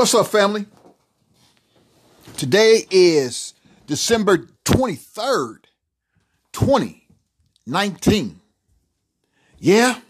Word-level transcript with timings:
What's 0.00 0.14
up, 0.14 0.28
family? 0.28 0.64
Today 2.38 2.86
is 2.90 3.52
December 3.86 4.46
23rd, 4.64 5.64
2019. 6.54 8.40
Yeah, 9.58 10.00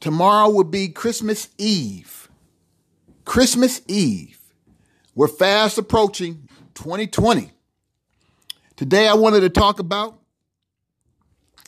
tomorrow 0.00 0.48
will 0.48 0.64
be 0.64 0.88
Christmas 0.88 1.50
Eve. 1.58 2.30
Christmas 3.26 3.82
Eve. 3.88 4.38
We're 5.14 5.28
fast 5.28 5.76
approaching 5.76 6.48
2020. 6.72 7.52
Today, 8.76 9.06
I 9.06 9.12
wanted 9.12 9.40
to 9.40 9.50
talk 9.50 9.80
about 9.80 10.18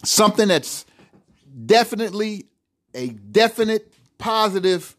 something 0.05 0.49
that's 0.49 0.87
definitely 1.67 2.47
a 2.95 3.09
definite 3.09 3.93
positive 4.17 4.97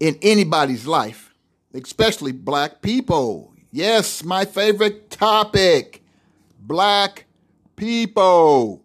in 0.00 0.18
anybody's 0.22 0.86
life, 0.86 1.32
especially 1.74 2.32
black 2.32 2.82
people. 2.82 3.54
Yes, 3.70 4.24
my 4.24 4.44
favorite 4.44 5.10
topic 5.10 6.02
black 6.70 7.26
people. 7.76 8.84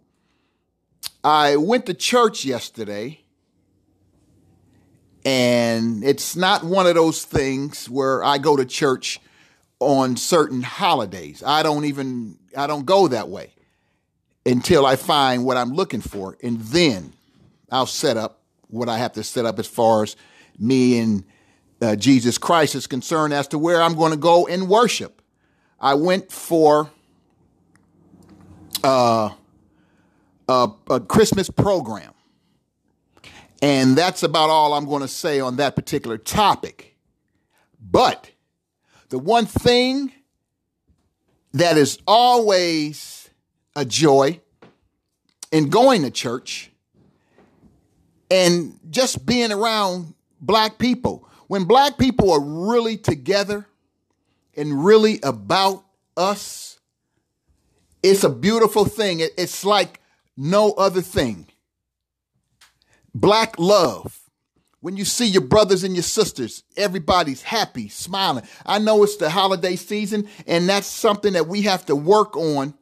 I 1.22 1.56
went 1.56 1.86
to 1.86 1.94
church 1.94 2.44
yesterday, 2.44 3.20
and 5.24 6.04
it's 6.04 6.36
not 6.36 6.64
one 6.64 6.86
of 6.86 6.94
those 6.94 7.24
things 7.24 7.88
where 7.88 8.24
I 8.24 8.38
go 8.38 8.56
to 8.56 8.64
church 8.64 9.20
on 9.80 10.16
certain 10.16 10.62
holidays. 10.62 11.42
I 11.44 11.62
don't 11.62 11.84
even 11.84 12.38
I 12.56 12.66
don't 12.66 12.86
go 12.86 13.08
that 13.08 13.28
way 13.28 13.52
until 14.44 14.86
I 14.86 14.96
find 14.96 15.44
what 15.44 15.56
I'm 15.56 15.72
looking 15.72 16.00
for, 16.00 16.36
and 16.42 16.60
then 16.60 17.12
I'll 17.70 17.86
set 17.86 18.16
up 18.16 18.40
what 18.68 18.88
I 18.88 18.98
have 18.98 19.12
to 19.12 19.24
set 19.24 19.46
up 19.46 19.58
as 19.58 19.66
far 19.66 20.04
as 20.04 20.16
me 20.58 20.98
and 20.98 21.24
uh, 21.80 21.96
Jesus 21.96 22.38
Christ 22.38 22.74
is 22.74 22.86
concerned 22.86 23.32
as 23.32 23.48
to 23.48 23.58
where 23.58 23.82
I'm 23.82 23.94
going 23.94 24.12
to 24.12 24.18
go 24.18 24.46
and 24.46 24.68
worship. 24.68 25.22
I 25.80 25.94
went 25.94 26.32
for 26.32 26.90
uh, 28.82 29.30
a, 30.48 30.68
a 30.90 31.00
Christmas 31.00 31.50
program. 31.50 32.12
And 33.62 33.96
that's 33.96 34.22
about 34.22 34.50
all 34.50 34.74
I'm 34.74 34.86
going 34.86 35.02
to 35.02 35.08
say 35.08 35.40
on 35.40 35.56
that 35.56 35.76
particular 35.76 36.18
topic. 36.18 36.96
But 37.80 38.30
the 39.08 39.18
one 39.18 39.46
thing 39.46 40.12
that 41.52 41.78
is 41.78 41.98
always 42.06 43.30
a 43.74 43.84
joy 43.84 44.40
in 45.50 45.70
going 45.70 46.02
to 46.02 46.10
church 46.10 46.70
and 48.30 48.78
just 48.90 49.24
being 49.24 49.52
around 49.52 50.14
black 50.40 50.78
people. 50.78 51.28
When 51.48 51.64
black 51.64 51.98
people 51.98 52.32
are 52.32 52.40
really 52.40 52.96
together 52.96 53.66
and 54.56 54.84
really 54.84 55.20
about 55.22 55.84
us, 56.16 56.78
it's 58.02 58.24
a 58.24 58.30
beautiful 58.30 58.84
thing. 58.84 59.20
It's 59.20 59.64
like 59.64 60.00
no 60.36 60.72
other 60.72 61.02
thing. 61.02 61.46
Black 63.14 63.58
love. 63.58 64.20
When 64.80 64.96
you 64.96 65.04
see 65.04 65.26
your 65.26 65.42
brothers 65.42 65.82
and 65.82 65.96
your 65.96 66.02
sisters, 66.02 66.62
everybody's 66.76 67.42
happy, 67.42 67.88
smiling. 67.88 68.44
I 68.64 68.78
know 68.78 69.02
it's 69.02 69.16
the 69.16 69.30
holiday 69.30 69.74
season, 69.74 70.28
and 70.46 70.68
that's 70.68 70.86
something 70.86 71.32
that 71.32 71.48
we 71.48 71.62
have 71.62 71.86
to 71.86 71.96
work 71.96 72.36
on 72.36 72.74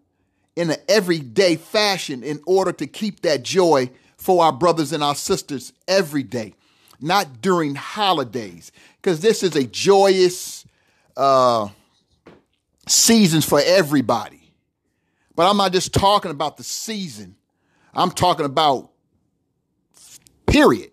in 0.56 0.70
an 0.70 0.76
everyday 0.88 1.56
fashion 1.56 2.22
in 2.22 2.42
order 2.46 2.72
to 2.72 2.86
keep 2.86 3.20
that 3.22 3.42
joy 3.42 3.90
for 4.16 4.44
our 4.44 4.52
brothers 4.52 4.92
and 4.92 5.02
our 5.02 5.14
sisters 5.14 5.72
every 5.88 6.22
day 6.22 6.54
not 7.04 7.40
during 7.40 7.74
holidays, 7.74 8.72
because 8.96 9.20
this 9.20 9.42
is 9.42 9.54
a 9.54 9.64
joyous 9.64 10.64
uh, 11.16 11.68
seasons 12.88 13.44
for 13.44 13.60
everybody. 13.64 14.52
But 15.36 15.48
I'm 15.48 15.56
not 15.56 15.72
just 15.72 15.92
talking 15.92 16.30
about 16.30 16.56
the 16.56 16.64
season. 16.64 17.36
I'm 17.92 18.10
talking 18.10 18.46
about 18.46 18.90
period. 20.46 20.90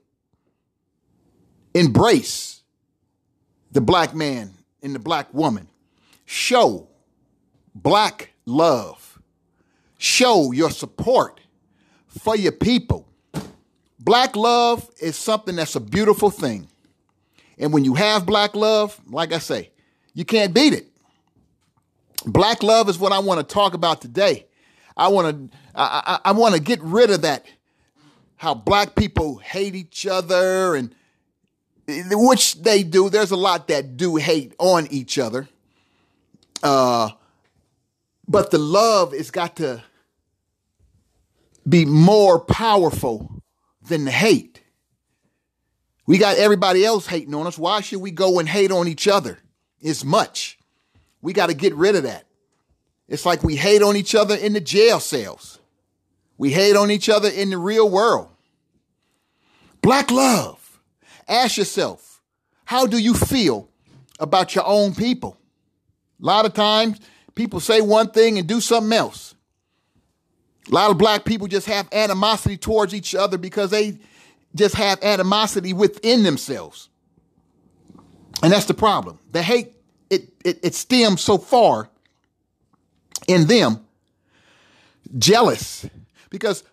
Embrace 1.74 2.62
the 3.72 3.82
black 3.82 4.14
man 4.14 4.52
and 4.84 4.94
the 4.94 5.00
black 5.00 5.34
woman. 5.34 5.68
Show 6.26 6.90
black 7.74 8.32
love. 8.46 9.20
Show 9.98 10.52
your 10.52 10.72
support 10.72 11.40
for 12.08 12.36
your 12.36 12.52
people. 12.52 13.08
Black 14.02 14.36
love 14.36 14.90
is 15.00 15.16
something 15.16 15.56
that's 15.56 15.76
a 15.76 15.80
beautiful 15.80 16.32
thing. 16.32 16.68
And 17.60 17.72
when 17.72 17.86
you 17.86 17.94
have 17.94 18.26
black 18.26 18.56
love, 18.56 19.00
like 19.08 19.32
I 19.32 19.38
say, 19.38 19.70
you 20.16 20.26
can't 20.26 20.54
beat 20.54 20.74
it. 20.74 20.88
Black 22.26 22.64
love 22.64 22.90
is 22.90 22.98
what 22.98 23.12
I 23.12 23.20
want 23.20 23.48
to 23.48 23.54
talk 23.54 23.76
about 23.76 24.02
today. 24.02 24.48
I 24.98 25.08
want 25.10 25.52
to 25.52 25.58
I, 25.76 26.20
I, 26.26 26.30
I 26.30 26.32
want 26.34 26.56
to 26.56 26.62
get 26.62 26.82
rid 26.82 27.12
of 27.12 27.22
that 27.22 27.46
how 28.36 28.56
black 28.56 28.96
people 28.96 29.38
hate 29.38 29.76
each 29.76 30.08
other 30.08 30.76
and 30.76 30.96
which 31.88 32.60
they 32.62 32.82
do. 32.82 33.08
There's 33.08 33.30
a 33.30 33.36
lot 33.36 33.68
that 33.68 33.98
do 33.98 34.16
hate 34.16 34.56
on 34.58 34.88
each 34.88 35.20
other. 35.20 35.48
Uh, 36.64 37.12
but 38.28 38.50
the 38.50 38.58
love 38.58 39.14
has 39.14 39.30
got 39.30 39.58
to 39.58 39.84
be 41.70 41.86
more 41.86 42.40
powerful 42.40 43.41
than 43.88 44.06
the 44.06 44.12
hate. 44.12 44.62
We 46.08 46.18
got 46.18 46.38
everybody 46.38 46.84
else 46.86 47.08
hating 47.08 47.34
on 47.36 47.48
us. 47.48 47.58
Why 47.58 47.82
should 47.82 48.02
we 48.02 48.12
go 48.12 48.40
and 48.40 48.50
hate 48.50 48.72
on 48.72 48.88
each 48.88 49.08
other 49.08 49.40
as 49.84 50.04
much? 50.04 50.58
We 51.22 51.34
got 51.34 51.48
to 51.48 51.54
get 51.54 51.74
rid 51.76 51.96
of 51.96 52.04
that. 52.04 52.26
It's 53.08 53.26
like 53.26 53.44
we 53.44 53.56
hate 53.56 53.82
on 53.82 53.96
each 53.96 54.16
other 54.16 54.36
in 54.36 54.54
the 54.54 54.62
jail 54.62 55.00
cells. 55.00 55.60
We 56.38 56.52
hate 56.52 56.76
on 56.76 56.90
each 56.90 57.10
other 57.10 57.30
in 57.30 57.50
the 57.50 57.58
real 57.58 57.90
world. 57.90 58.30
Black 59.82 60.12
love. 60.12 60.80
Ask 61.28 61.58
yourself, 61.58 62.22
how 62.66 62.86
do 62.86 62.98
you 62.98 63.14
feel 63.14 63.70
about 64.20 64.56
your 64.56 64.66
own 64.66 64.96
people? 64.96 65.38
A 66.22 66.26
lot 66.26 66.46
of 66.46 66.54
times, 66.54 67.00
people 67.36 67.60
say 67.60 67.82
one 67.82 68.12
thing 68.12 68.38
and 68.38 68.48
do 68.48 68.62
something 68.62 68.94
else. 68.94 69.36
A 70.70 70.74
lot 70.74 70.92
of 70.92 70.98
black 70.98 71.26
people 71.26 71.48
just 71.48 71.68
have 71.68 71.88
animosity 71.92 72.58
towards 72.58 72.94
each 72.94 73.16
other 73.16 73.38
because 73.38 73.72
they 73.72 73.98
just 74.56 74.76
have 74.76 75.02
animosity 75.04 75.74
within 75.74 76.24
themselves. 76.24 76.90
And 78.44 78.52
that's 78.52 78.66
the 78.66 78.74
problem. 78.74 79.20
The 79.32 79.42
hate, 79.42 79.74
it, 80.10 80.30
it, 80.44 80.60
it 80.64 80.76
stems 80.76 81.22
so 81.22 81.38
far 81.38 81.90
in 83.28 83.48
them, 83.48 83.86
jealous. 85.18 85.88
Because 86.30 86.64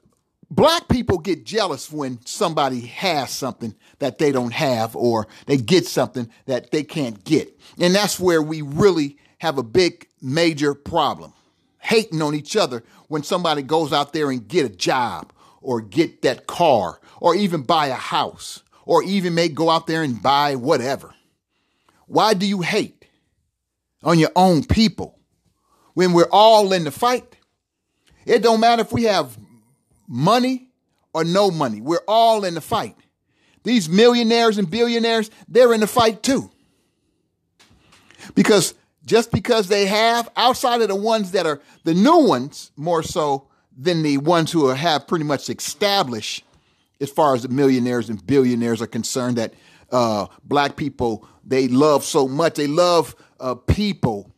black 0.51 0.89
people 0.89 1.19
get 1.19 1.45
jealous 1.45 1.91
when 1.91 2.25
somebody 2.25 2.81
has 2.81 3.31
something 3.31 3.75
that 3.99 4.19
they 4.19 4.33
don't 4.33 4.53
have 4.53 4.97
or 4.97 5.29
they 5.47 5.57
get 5.57 5.87
something 5.87 6.31
that 6.47 6.71
they 6.71 6.85
can't 6.85 7.25
get. 7.25 7.59
And 7.79 7.95
that's 7.95 8.21
where 8.21 8.43
we 8.43 8.63
really 8.63 9.19
have 9.39 9.59
a 9.59 9.63
big, 9.63 10.09
major 10.21 10.75
problem 10.75 11.33
hating 11.79 12.23
on 12.23 12.35
each 12.35 12.57
other 12.57 12.83
when 13.09 13.23
somebody 13.23 13.63
goes 13.63 13.93
out 13.93 14.13
there 14.13 14.31
and 14.31 14.47
get 14.47 14.67
a 14.67 14.75
job 14.75 15.33
or 15.61 15.81
get 15.81 16.23
that 16.23 16.47
car 16.47 17.01
or 17.21 17.35
even 17.35 17.63
buy 17.63 17.87
a 17.87 17.95
house 17.95 18.63
or 18.85 19.03
even 19.03 19.35
may 19.35 19.49
go 19.49 19.71
out 19.71 19.87
there 19.87 20.03
and 20.03 20.23
buy 20.23 20.55
whatever. 20.55 21.15
Why 22.07 22.35
do 22.35 22.47
you 22.47 22.63
hate 22.63 23.05
on 24.03 24.19
your 24.19 24.33
own 24.35 24.65
people 24.65 25.19
when 25.95 26.13
we're 26.13 26.29
all 26.31 26.73
in 26.73 26.85
the 26.85 26.91
fight? 26.91 27.37
It 28.25 28.43
don't 28.43 28.61
matter 28.61 28.83
if 28.83 28.93
we 28.93 29.05
have 29.05 29.39
money 30.07 30.69
or 31.13 31.25
no 31.25 31.51
money. 31.51 31.81
We're 31.81 32.05
all 32.07 32.45
in 32.45 32.55
the 32.55 32.61
fight. 32.61 32.97
These 33.63 33.89
millionaires 33.89 34.59
and 34.59 34.71
billionaires, 34.71 35.31
they're 35.49 35.75
in 35.75 35.81
the 35.81 35.87
fight 35.87 36.23
too. 36.23 36.51
Because 38.35 38.75
just 39.09 39.33
because 39.33 39.69
they 39.69 39.87
have, 39.87 40.31
outside 40.37 40.81
of 40.83 40.89
the 40.89 40.95
ones 40.95 41.33
that 41.33 41.47
are 41.47 41.61
the 41.85 41.95
new 41.95 42.19
ones, 42.19 42.71
more 42.77 43.03
so 43.03 43.49
than 43.77 44.03
the 44.03 44.19
ones 44.19 44.53
who 44.53 44.69
have 44.69 45.09
pretty 45.09 45.25
much 45.25 45.49
established, 45.49 46.45
as 47.01 47.11
far 47.11 47.35
as 47.35 47.43
the 47.43 47.49
millionaires 47.49 48.09
and 48.11 48.25
billionaires 48.27 48.83
are 48.83 48.87
concerned, 48.87 49.39
that 49.39 49.55
uh, 49.91 50.27
black 50.45 50.77
people 50.77 51.27
they 51.45 51.67
love 51.67 52.05
so 52.05 52.29
much. 52.29 52.57
They 52.57 52.67
love 52.67 53.17
uh, 53.41 53.55
people 53.55 54.31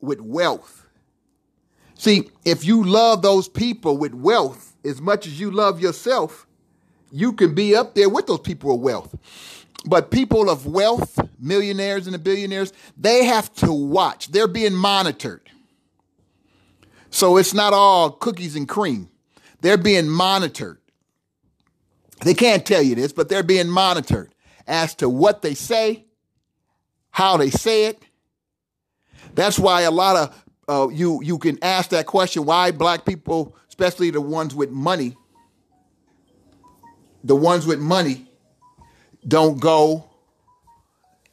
with 0.00 0.20
wealth. 0.20 0.86
See, 1.94 2.30
if 2.44 2.64
you 2.64 2.84
love 2.84 3.22
those 3.22 3.48
people 3.48 3.96
with 3.96 4.12
wealth 4.14 4.76
as 4.84 5.00
much 5.00 5.26
as 5.26 5.38
you 5.38 5.50
love 5.50 5.80
yourself, 5.80 6.46
you 7.10 7.32
can 7.32 7.54
be 7.54 7.76
up 7.76 7.94
there 7.94 8.08
with 8.08 8.26
those 8.26 8.40
people 8.40 8.76
with 8.76 8.84
wealth. 8.84 9.14
But 9.84 10.10
people 10.10 10.50
of 10.50 10.66
wealth, 10.66 11.18
millionaires 11.38 12.06
and 12.06 12.14
the 12.14 12.18
billionaires, 12.18 12.72
they 12.96 13.24
have 13.24 13.52
to 13.56 13.72
watch. 13.72 14.28
They're 14.28 14.48
being 14.48 14.74
monitored. 14.74 15.48
So 17.10 17.36
it's 17.36 17.54
not 17.54 17.72
all 17.72 18.10
cookies 18.10 18.56
and 18.56 18.68
cream. 18.68 19.08
They're 19.60 19.78
being 19.78 20.08
monitored. 20.08 20.78
They 22.24 22.34
can't 22.34 22.66
tell 22.66 22.82
you 22.82 22.94
this, 22.94 23.12
but 23.12 23.28
they're 23.28 23.42
being 23.42 23.68
monitored 23.68 24.34
as 24.66 24.94
to 24.96 25.08
what 25.08 25.42
they 25.42 25.54
say, 25.54 26.04
how 27.10 27.36
they 27.36 27.50
say 27.50 27.86
it. 27.86 28.02
That's 29.34 29.58
why 29.58 29.82
a 29.82 29.90
lot 29.90 30.16
of 30.16 30.44
uh, 30.68 30.88
you 30.88 31.22
you 31.22 31.38
can 31.38 31.58
ask 31.62 31.90
that 31.90 32.06
question: 32.06 32.44
Why 32.44 32.72
black 32.72 33.04
people, 33.04 33.56
especially 33.68 34.10
the 34.10 34.20
ones 34.20 34.54
with 34.54 34.70
money, 34.70 35.16
the 37.22 37.36
ones 37.36 37.66
with 37.66 37.78
money, 37.78 38.27
don't 39.26 39.60
go 39.60 40.08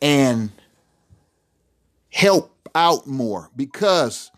and 0.01 0.51
help 2.09 2.55
out 2.73 3.07
more 3.07 3.49
because 3.55 4.31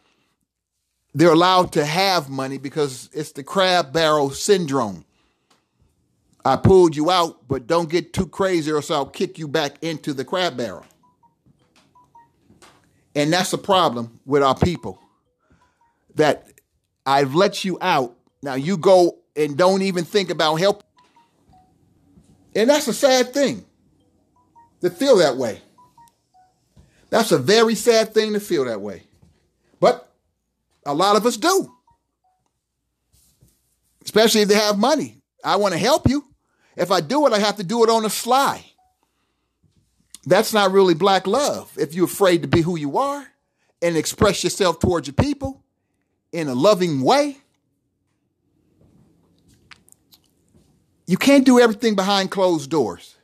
they're 1.14 1.34
allowed 1.34 1.72
to 1.74 1.86
have 1.86 2.30
money 2.30 2.58
because 2.58 3.10
it's 3.14 3.32
the 3.32 3.44
crab 3.44 3.92
barrel 3.92 4.30
syndrome. 4.30 5.04
I 6.46 6.56
pulled 6.56 6.96
you 6.96 7.12
out, 7.12 7.48
but 7.48 7.68
don't 7.68 7.90
get 7.90 8.14
too 8.14 8.28
crazy 8.28 8.72
or 8.72 8.78
else 8.78 8.90
I'll 8.90 9.06
kick 9.06 9.38
you 9.38 9.48
back 9.48 9.84
into 9.84 10.14
the 10.14 10.24
crab 10.24 10.56
barrel. 10.56 10.86
And 13.16 13.34
that's 13.34 13.52
the 13.52 13.58
problem 13.58 14.20
with 14.26 14.44
our 14.44 14.56
people. 14.56 15.02
That 16.16 16.48
I've 17.06 17.36
let 17.36 17.66
you 17.66 17.78
out. 17.82 18.16
Now 18.44 18.54
you 18.54 18.78
go 18.78 19.18
and 19.36 19.58
don't 19.58 19.82
even 19.82 20.06
think 20.06 20.30
about 20.30 20.56
help. 20.56 20.84
And 22.58 22.68
that's 22.72 22.88
a 22.88 22.94
sad 22.94 23.36
thing 23.36 23.64
to 24.82 24.90
feel 24.90 25.18
that 25.18 25.38
way. 25.38 25.62
That's 27.12 27.32
a 27.32 27.38
very 27.38 27.76
sad 27.76 28.16
thing 28.16 28.34
to 28.34 28.40
feel 28.40 28.66
that 28.66 28.82
way. 28.82 29.04
But 29.80 30.12
a 30.84 30.96
lot 30.96 31.16
of 31.16 31.28
us 31.28 31.38
do. 31.38 31.72
Especially 34.04 34.42
if 34.42 34.48
they 34.48 34.56
have 34.56 34.80
money. 34.80 35.22
I 35.44 35.58
want 35.58 35.76
to 35.76 35.80
help 35.80 36.10
you. 36.10 36.26
If 36.76 36.90
I 36.90 37.00
do 37.00 37.28
it, 37.28 37.34
I 37.34 37.38
have 37.38 37.58
to 37.58 37.64
do 37.64 37.84
it 37.84 37.92
on 37.92 38.02
the 38.02 38.10
sly. 38.10 38.66
That's 40.26 40.52
not 40.52 40.72
really 40.72 40.96
black 40.96 41.28
love. 41.28 41.72
If 41.78 41.94
you're 41.94 42.06
afraid 42.06 42.42
to 42.42 42.48
be 42.48 42.62
who 42.62 42.76
you 42.76 42.98
are 42.98 43.28
and 43.84 43.96
express 43.96 44.44
yourself 44.44 44.80
towards 44.80 45.08
your 45.08 45.14
people 45.14 45.64
in 46.32 46.48
a 46.48 46.56
loving 46.56 47.02
way, 47.02 47.38
you 51.08 51.18
can't 51.18 51.46
do 51.46 51.60
everything 51.60 51.96
behind 51.96 52.30
closed 52.30 52.70
doors 52.70 53.16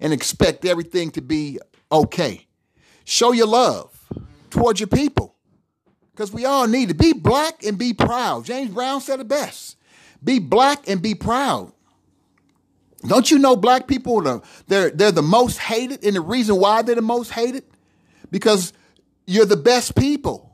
and 0.00 0.12
expect 0.12 0.64
everything 0.64 1.10
to 1.12 1.20
be 1.20 1.60
okay. 1.92 2.46
Show 3.04 3.32
your 3.32 3.46
love 3.46 3.94
towards 4.50 4.80
your 4.80 4.88
people 4.88 5.36
because 6.10 6.32
we 6.32 6.46
all 6.46 6.66
need 6.66 6.88
to 6.88 6.94
be 6.94 7.12
black 7.12 7.62
and 7.64 7.78
be 7.78 7.92
proud. 7.92 8.44
James 8.44 8.72
Brown 8.72 9.00
said 9.00 9.20
it 9.20 9.28
best 9.28 9.76
be 10.22 10.38
black 10.38 10.88
and 10.88 11.00
be 11.00 11.14
proud. 11.14 11.72
Don't 13.06 13.30
you 13.30 13.38
know 13.38 13.54
black 13.54 13.86
people 13.86 14.26
are 14.26 14.42
they're 14.66 14.90
they're 14.90 15.12
the 15.12 15.22
most 15.22 15.58
hated, 15.58 16.04
and 16.04 16.16
the 16.16 16.20
reason 16.20 16.56
why 16.56 16.82
they're 16.82 16.96
the 16.96 17.02
most 17.02 17.30
hated 17.30 17.62
because 18.30 18.72
you're 19.26 19.44
the 19.44 19.56
best 19.56 19.94
people. 19.94 20.47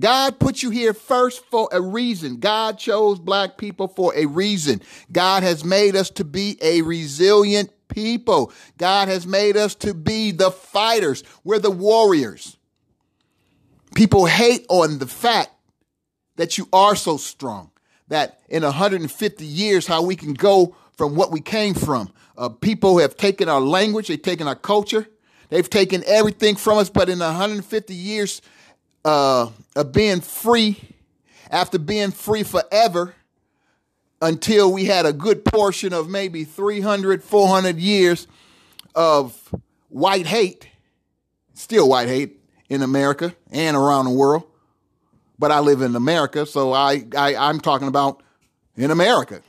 God 0.00 0.38
put 0.38 0.62
you 0.62 0.70
here 0.70 0.94
first 0.94 1.44
for 1.46 1.68
a 1.70 1.80
reason. 1.80 2.40
God 2.40 2.78
chose 2.78 3.18
black 3.18 3.58
people 3.58 3.88
for 3.88 4.14
a 4.16 4.26
reason. 4.26 4.80
God 5.10 5.42
has 5.42 5.64
made 5.64 5.96
us 5.96 6.08
to 6.10 6.24
be 6.24 6.56
a 6.62 6.82
resilient 6.82 7.70
people. 7.88 8.52
God 8.78 9.08
has 9.08 9.26
made 9.26 9.56
us 9.56 9.74
to 9.76 9.92
be 9.92 10.30
the 10.30 10.50
fighters. 10.50 11.22
We're 11.44 11.58
the 11.58 11.70
warriors. 11.70 12.56
People 13.94 14.24
hate 14.24 14.64
on 14.70 14.98
the 14.98 15.06
fact 15.06 15.50
that 16.36 16.56
you 16.56 16.66
are 16.72 16.96
so 16.96 17.18
strong, 17.18 17.70
that 18.08 18.40
in 18.48 18.62
150 18.62 19.44
years, 19.44 19.86
how 19.86 20.02
we 20.02 20.16
can 20.16 20.32
go 20.32 20.74
from 20.96 21.14
what 21.14 21.30
we 21.30 21.40
came 21.40 21.74
from. 21.74 22.10
Uh, 22.38 22.48
people 22.48 22.98
have 22.98 23.16
taken 23.16 23.50
our 23.50 23.60
language, 23.60 24.08
they've 24.08 24.22
taken 24.22 24.48
our 24.48 24.56
culture, 24.56 25.06
they've 25.50 25.68
taken 25.68 26.02
everything 26.06 26.56
from 26.56 26.78
us. 26.78 26.88
But 26.88 27.10
in 27.10 27.18
150 27.18 27.94
years 27.94 28.40
uh, 29.04 29.50
of 29.76 29.92
being 29.92 30.20
free, 30.20 30.80
after 31.50 31.78
being 31.78 32.10
free 32.10 32.42
forever, 32.42 33.14
until 34.20 34.72
we 34.72 34.84
had 34.84 35.04
a 35.04 35.12
good 35.12 35.44
portion 35.44 35.92
of 35.92 36.08
maybe 36.08 36.44
300, 36.44 37.22
400 37.22 37.76
years 37.76 38.28
of 38.94 39.54
white 39.88 40.26
hate, 40.26 40.68
still 41.54 41.88
white 41.88 42.08
hate 42.08 42.38
in 42.68 42.82
America 42.82 43.34
and 43.50 43.76
around 43.76 44.04
the 44.04 44.12
world. 44.12 44.44
But 45.38 45.50
I 45.50 45.58
live 45.58 45.82
in 45.82 45.96
America, 45.96 46.46
so 46.46 46.72
I, 46.72 47.04
I 47.16 47.34
I'm 47.34 47.60
talking 47.60 47.88
about 47.88 48.22
in 48.76 48.90
America. 48.90 49.42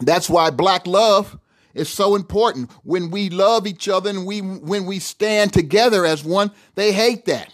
That's 0.00 0.30
why 0.30 0.50
black 0.50 0.86
love 0.86 1.38
is 1.74 1.88
so 1.88 2.14
important. 2.14 2.70
When 2.84 3.10
we 3.10 3.30
love 3.30 3.66
each 3.66 3.88
other 3.88 4.10
and 4.10 4.24
we 4.26 4.40
when 4.40 4.86
we 4.86 5.00
stand 5.00 5.52
together 5.52 6.06
as 6.06 6.22
one, 6.24 6.52
they 6.74 6.92
hate 6.92 7.24
that. 7.26 7.52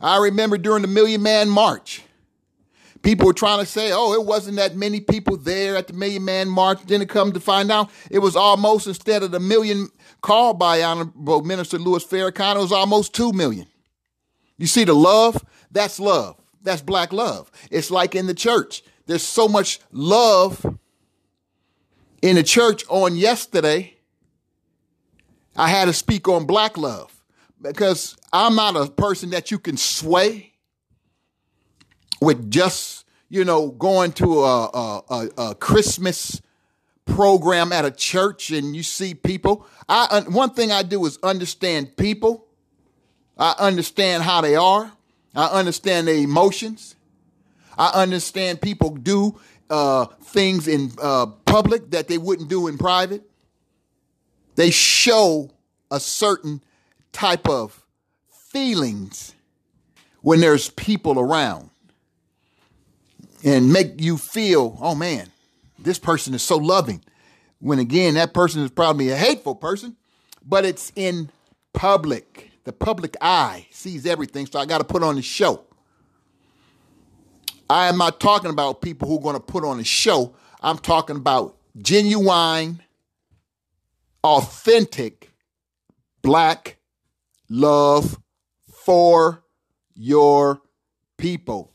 I 0.00 0.18
remember 0.18 0.58
during 0.58 0.82
the 0.82 0.88
Million 0.88 1.22
Man 1.22 1.48
March, 1.48 2.02
people 3.02 3.26
were 3.26 3.32
trying 3.32 3.60
to 3.60 3.66
say, 3.66 3.90
"Oh, 3.92 4.12
it 4.12 4.24
wasn't 4.24 4.56
that 4.56 4.76
many 4.76 5.00
people 5.00 5.36
there 5.36 5.76
at 5.76 5.88
the 5.88 5.92
Million 5.92 6.24
Man 6.24 6.48
March." 6.48 6.80
Then 6.86 7.02
it 7.02 7.08
come 7.08 7.32
to 7.32 7.40
find 7.40 7.70
out, 7.70 7.90
it 8.10 8.20
was 8.20 8.36
almost 8.36 8.86
instead 8.86 9.22
of 9.22 9.30
the 9.30 9.40
million 9.40 9.90
called 10.20 10.58
by 10.58 10.82
Honorable 10.82 11.42
Minister 11.42 11.78
Louis 11.78 12.04
Farrakhan, 12.04 12.56
it 12.56 12.60
was 12.60 12.72
almost 12.72 13.14
two 13.14 13.32
million. 13.32 13.66
You 14.56 14.66
see 14.66 14.84
the 14.84 14.94
love? 14.94 15.44
That's 15.70 16.00
love. 16.00 16.36
That's 16.62 16.82
black 16.82 17.12
love. 17.12 17.50
It's 17.70 17.90
like 17.90 18.14
in 18.14 18.26
the 18.26 18.34
church. 18.34 18.82
There's 19.06 19.22
so 19.22 19.48
much 19.48 19.80
love 19.90 20.64
in 22.22 22.36
the 22.36 22.42
church 22.42 22.84
on 22.88 23.16
yesterday, 23.16 23.94
I 25.56 25.68
had 25.68 25.86
to 25.86 25.92
speak 25.92 26.28
on 26.28 26.46
black 26.46 26.76
love 26.76 27.12
because 27.60 28.16
I'm 28.32 28.54
not 28.54 28.76
a 28.76 28.90
person 28.90 29.30
that 29.30 29.50
you 29.50 29.58
can 29.58 29.76
sway 29.76 30.52
with 32.20 32.50
just, 32.50 33.04
you 33.28 33.44
know, 33.44 33.70
going 33.70 34.12
to 34.12 34.40
a, 34.44 35.02
a, 35.10 35.28
a 35.38 35.54
Christmas 35.54 36.40
program 37.04 37.72
at 37.72 37.84
a 37.84 37.90
church 37.90 38.50
and 38.50 38.76
you 38.76 38.82
see 38.82 39.14
people. 39.14 39.66
I 39.88 40.24
one 40.28 40.50
thing 40.50 40.70
I 40.70 40.82
do 40.82 41.04
is 41.06 41.18
understand 41.22 41.96
people. 41.96 42.46
I 43.36 43.54
understand 43.58 44.22
how 44.22 44.40
they 44.40 44.56
are. 44.56 44.92
I 45.34 45.46
understand 45.46 46.08
their 46.08 46.16
emotions. 46.16 46.96
I 47.76 47.90
understand 48.02 48.60
people 48.60 48.90
do 48.90 49.38
uh, 49.70 50.06
things 50.22 50.66
in 50.66 50.92
uh, 51.00 51.26
public 51.26 51.90
that 51.90 52.08
they 52.08 52.18
wouldn't 52.18 52.48
do 52.48 52.66
in 52.66 52.76
private. 52.76 53.22
They 54.56 54.70
show 54.70 55.50
a 55.90 56.00
certain 56.00 56.62
type 57.12 57.48
of 57.48 57.84
feelings 58.30 59.34
when 60.22 60.40
there's 60.40 60.70
people 60.70 61.18
around 61.18 61.70
and 63.44 63.72
make 63.72 64.00
you 64.00 64.18
feel, 64.18 64.76
oh 64.80 64.94
man, 64.94 65.30
this 65.78 65.98
person 65.98 66.34
is 66.34 66.42
so 66.42 66.56
loving. 66.56 67.02
When 67.60 67.78
again, 67.78 68.14
that 68.14 68.34
person 68.34 68.62
is 68.62 68.70
probably 68.70 69.10
a 69.10 69.16
hateful 69.16 69.54
person, 69.54 69.96
but 70.44 70.64
it's 70.64 70.92
in 70.96 71.30
public. 71.72 72.50
The 72.64 72.72
public 72.72 73.16
eye 73.20 73.66
sees 73.70 74.06
everything, 74.06 74.46
so 74.46 74.58
I 74.58 74.66
got 74.66 74.78
to 74.78 74.84
put 74.84 75.02
on 75.02 75.16
the 75.16 75.22
show. 75.22 75.64
I 77.70 77.88
am 77.88 77.98
not 77.98 78.18
talking 78.18 78.50
about 78.50 78.80
people 78.80 79.08
who 79.08 79.18
are 79.18 79.22
going 79.22 79.34
to 79.34 79.40
put 79.40 79.64
on 79.64 79.78
a 79.78 79.84
show. 79.84 80.34
I'm 80.60 80.78
talking 80.78 81.16
about 81.16 81.56
genuine, 81.80 82.82
authentic 84.24 85.30
black 86.22 86.77
love 87.48 88.18
for 88.66 89.44
your 89.94 90.60
people. 91.16 91.72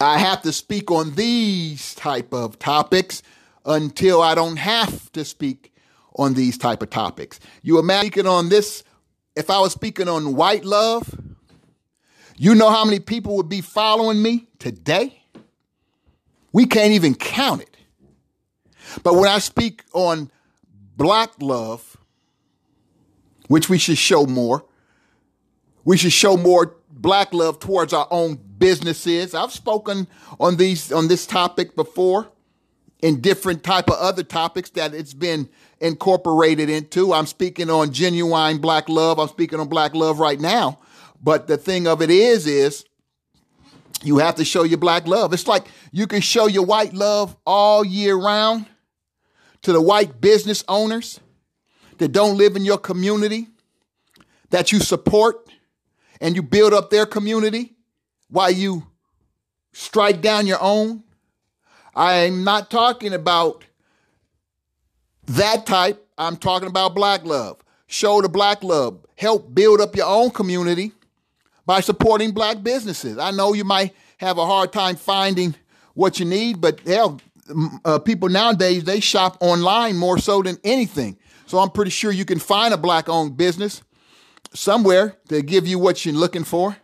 I 0.00 0.18
have 0.18 0.42
to 0.42 0.52
speak 0.52 0.90
on 0.90 1.14
these 1.14 1.94
type 1.94 2.32
of 2.32 2.58
topics 2.58 3.22
until 3.66 4.22
I 4.22 4.34
don't 4.34 4.56
have 4.56 5.12
to 5.12 5.24
speak 5.24 5.74
on 6.16 6.34
these 6.34 6.56
type 6.56 6.82
of 6.82 6.90
topics. 6.90 7.38
You 7.62 7.78
imagine 7.78 8.26
on 8.26 8.48
this, 8.48 8.82
if 9.36 9.50
I 9.50 9.60
was 9.60 9.72
speaking 9.72 10.08
on 10.08 10.34
white 10.34 10.64
love, 10.64 11.14
you 12.36 12.54
know 12.54 12.70
how 12.70 12.84
many 12.84 13.00
people 13.00 13.36
would 13.36 13.50
be 13.50 13.60
following 13.60 14.22
me 14.22 14.48
today? 14.58 15.22
We 16.52 16.66
can't 16.66 16.92
even 16.92 17.14
count 17.14 17.62
it. 17.62 17.76
But 19.02 19.14
when 19.14 19.28
I 19.28 19.38
speak 19.38 19.84
on 19.92 20.30
black 20.96 21.30
love, 21.40 21.89
which 23.50 23.68
we 23.68 23.78
should 23.78 23.98
show 23.98 24.24
more, 24.24 24.64
we 25.84 25.96
should 25.96 26.12
show 26.12 26.36
more 26.36 26.76
black 26.88 27.32
love 27.34 27.58
towards 27.58 27.92
our 27.92 28.06
own 28.10 28.38
businesses. 28.58 29.34
I've 29.34 29.52
spoken 29.52 30.06
on 30.38 30.56
these 30.56 30.92
on 30.92 31.08
this 31.08 31.26
topic 31.26 31.74
before 31.76 32.28
in 33.02 33.20
different 33.20 33.64
type 33.64 33.88
of 33.88 33.96
other 33.96 34.22
topics 34.22 34.70
that 34.70 34.94
it's 34.94 35.14
been 35.14 35.48
incorporated 35.80 36.68
into. 36.68 37.12
I'm 37.12 37.26
speaking 37.26 37.70
on 37.70 37.92
genuine 37.92 38.58
black 38.58 38.88
love. 38.88 39.18
I'm 39.18 39.28
speaking 39.28 39.58
on 39.58 39.68
black 39.68 39.94
love 39.94 40.18
right 40.18 40.38
now 40.38 40.78
but 41.22 41.46
the 41.46 41.56
thing 41.56 41.86
of 41.86 42.02
it 42.02 42.10
is, 42.10 42.46
is 42.46 42.84
you 44.02 44.18
have 44.18 44.36
to 44.36 44.44
show 44.44 44.62
your 44.62 44.78
black 44.78 45.06
love. 45.06 45.32
It's 45.32 45.46
like 45.46 45.66
you 45.92 46.06
can 46.06 46.20
show 46.20 46.46
your 46.46 46.64
white 46.64 46.94
love 46.94 47.36
all 47.46 47.84
year 47.84 48.16
round 48.16 48.66
to 49.62 49.72
the 49.72 49.80
white 49.80 50.20
business 50.20 50.64
owners 50.68 51.20
that 52.00 52.12
don't 52.12 52.38
live 52.38 52.56
in 52.56 52.64
your 52.64 52.78
community 52.78 53.46
that 54.48 54.72
you 54.72 54.80
support 54.80 55.48
and 56.20 56.34
you 56.34 56.42
build 56.42 56.72
up 56.72 56.88
their 56.90 57.04
community 57.06 57.74
while 58.28 58.50
you 58.50 58.86
strike 59.72 60.22
down 60.22 60.46
your 60.46 60.60
own. 60.60 61.04
I'm 61.94 62.42
not 62.42 62.70
talking 62.70 63.12
about 63.12 63.64
that 65.26 65.66
type. 65.66 66.04
I'm 66.16 66.36
talking 66.36 66.68
about 66.68 66.94
black 66.94 67.24
love. 67.24 67.58
Show 67.86 68.22
the 68.22 68.28
black 68.30 68.64
love. 68.64 69.04
Help 69.16 69.54
build 69.54 69.80
up 69.82 69.94
your 69.94 70.06
own 70.06 70.30
community 70.30 70.92
by 71.66 71.80
supporting 71.80 72.30
black 72.30 72.62
businesses. 72.62 73.18
I 73.18 73.30
know 73.30 73.52
you 73.52 73.64
might 73.64 73.94
have 74.16 74.38
a 74.38 74.46
hard 74.46 74.72
time 74.72 74.96
finding 74.96 75.54
what 75.92 76.18
you 76.18 76.24
need, 76.24 76.62
but 76.62 76.80
hell, 76.80 77.20
uh, 77.84 77.98
people 77.98 78.30
nowadays 78.30 78.84
they 78.84 79.00
shop 79.00 79.36
online 79.40 79.96
more 79.96 80.18
so 80.18 80.42
than 80.42 80.56
anything. 80.64 81.18
So 81.50 81.58
I'm 81.58 81.70
pretty 81.70 81.90
sure 81.90 82.12
you 82.12 82.24
can 82.24 82.38
find 82.38 82.72
a 82.72 82.76
black 82.76 83.08
owned 83.08 83.36
business 83.36 83.82
somewhere 84.54 85.16
to 85.30 85.42
give 85.42 85.66
you 85.66 85.80
what 85.80 86.06
you're 86.06 86.14
looking 86.14 86.44
for. 86.44 86.76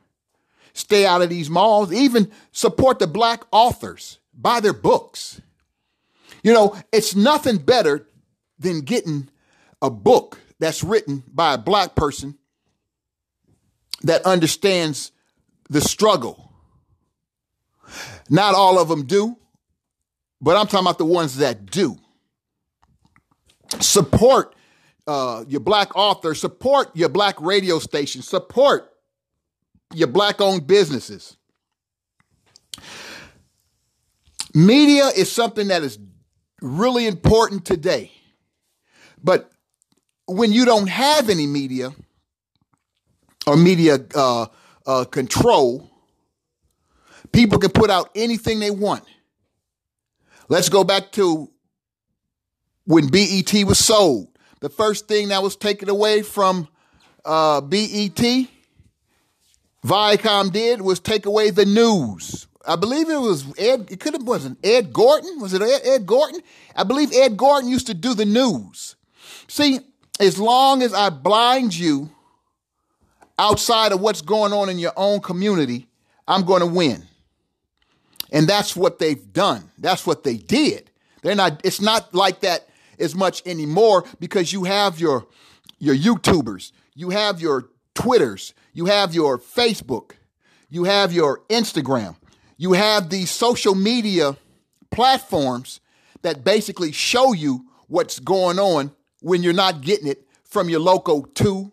Stay 0.73 1.07
out 1.07 1.23
of 1.23 1.31
these 1.31 1.49
malls. 1.49 1.93
Even 1.93 2.33
support 2.51 2.99
the 2.99 3.07
black 3.07 3.45
authors. 3.53 4.19
Buy 4.35 4.59
their 4.59 4.73
books. 4.73 5.41
You 6.43 6.53
know, 6.53 6.77
it's 6.93 7.15
nothing 7.15 7.59
better 7.59 8.09
than 8.59 8.81
getting 8.81 9.29
a 9.81 9.89
book 9.89 10.41
that's 10.59 10.83
written 10.83 11.23
by 11.33 11.55
a 11.55 11.59
black 11.59 11.95
person 11.95 12.37
that 14.03 14.23
understands 14.23 15.13
the 15.71 15.81
struggle. 15.81 16.51
Not 18.29 18.57
all 18.57 18.81
of 18.81 18.89
them 18.89 19.07
do, 19.07 19.39
but 20.41 20.57
I'm 20.57 20.67
talking 20.67 20.87
about 20.87 20.99
the 20.99 21.05
ones 21.05 21.37
that 21.37 21.67
do. 21.67 22.01
Support 23.81 24.55
uh, 25.07 25.45
your 25.49 25.61
black 25.61 25.95
author, 25.97 26.35
support 26.35 26.95
your 26.97 27.09
black 27.09 27.41
radio 27.41 27.79
station, 27.79 28.23
support 28.23 28.91
your 29.95 30.09
black 30.09 30.41
owned 30.41 30.67
businesses. 30.67 31.37
Media 34.55 35.07
is 35.17 35.31
something 35.31 35.69
that 35.69 35.83
is 35.83 35.99
really 36.61 37.07
important 37.07 37.65
today. 37.65 38.11
But 39.23 39.51
when 40.27 40.53
you 40.53 40.65
don't 40.65 40.89
have 40.89 41.29
any 41.31 41.47
media 41.47 41.91
or 43.47 43.57
media 43.57 43.99
uh, 44.15 44.47
uh, 44.87 45.05
control, 45.05 45.91
people 47.33 47.59
can 47.59 47.71
put 47.71 47.91
out 47.91 48.11
anything 48.15 48.59
they 48.59 48.71
want. 48.71 49.05
Let's 50.49 50.69
go 50.69 50.85
back 50.85 51.13
to 51.13 51.51
when 52.87 53.09
BET 53.09 53.53
was 53.65 53.79
sold. 53.79 54.29
The 54.61 54.69
first 54.69 55.07
thing 55.07 55.29
that 55.29 55.43
was 55.43 55.57
taken 55.57 55.89
away 55.89 56.23
from 56.23 56.69
uh, 57.25 57.61
BET, 57.61 58.49
Viacom 59.85 60.53
did 60.53 60.81
was 60.81 60.99
take 60.99 61.27
away 61.27 61.51
the 61.51 61.67
news. 61.67 62.47
I 62.67 62.77
believe 62.77 63.09
it 63.09 63.19
was 63.19 63.45
Ed. 63.59 63.89
It 63.91 64.01
could 64.01 64.15
have 64.15 64.25
wasn't 64.25 64.59
Ed 64.65 64.93
Gordon. 64.93 65.41
Was 65.41 65.53
it 65.53 65.63
Ed, 65.63 65.81
Ed 65.85 66.07
Gordon? 66.07 66.41
I 66.75 66.83
believe 66.83 67.13
Ed 67.13 67.37
Gordon 67.37 67.71
used 67.71 67.87
to 67.87 67.95
do 67.95 68.15
the 68.15 68.25
news. 68.25 68.97
See, 69.47 69.81
as 70.19 70.39
long 70.39 70.83
as 70.83 70.93
I 70.93 71.11
blind 71.11 71.77
you 71.77 72.11
outside 73.39 73.93
of 73.93 74.01
what's 74.01 74.23
going 74.23 74.53
on 74.53 74.69
in 74.69 74.79
your 74.79 74.93
own 74.97 75.21
community, 75.21 75.87
I'm 76.27 76.45
going 76.45 76.61
to 76.61 76.67
win. 76.67 77.05
And 78.33 78.49
that's 78.49 78.75
what 78.75 78.99
they've 78.99 79.33
done. 79.33 79.71
That's 79.79 80.07
what 80.07 80.25
they 80.25 80.37
did. 80.37 80.91
They're 81.23 81.37
not, 81.37 81.61
it's 81.65 81.81
not 81.81 82.13
like 82.15 82.41
that 82.41 82.69
as 82.99 83.15
much 83.15 83.43
anymore 83.47 84.05
because 84.21 84.53
you 84.53 84.65
have 84.65 84.99
your 85.01 85.27
your 85.79 85.95
YouTubers, 85.95 86.73
you 86.95 87.11
have 87.11 87.41
your 87.41 87.69
Twitters, 87.95 88.55
you 88.73 88.87
have 88.87 89.15
your 89.15 89.39
Facebook, 89.39 90.13
you 90.69 90.85
have 90.85 91.13
your 91.13 91.41
Instagram, 91.49 92.17
you 92.57 92.73
have 92.73 93.11
these 93.11 93.31
social 93.31 93.75
media 93.75 94.37
platforms 94.91 95.81
that 96.23 96.45
basically 96.45 96.93
show 96.93 97.33
you 97.33 97.67
what's 97.89 98.19
going 98.19 98.59
on 98.59 98.93
when 99.21 99.43
you're 99.43 99.53
not 99.53 99.81
getting 99.81 100.07
it 100.07 100.27
from 100.45 100.69
your 100.69 100.81
local 100.81 101.23
two, 101.23 101.73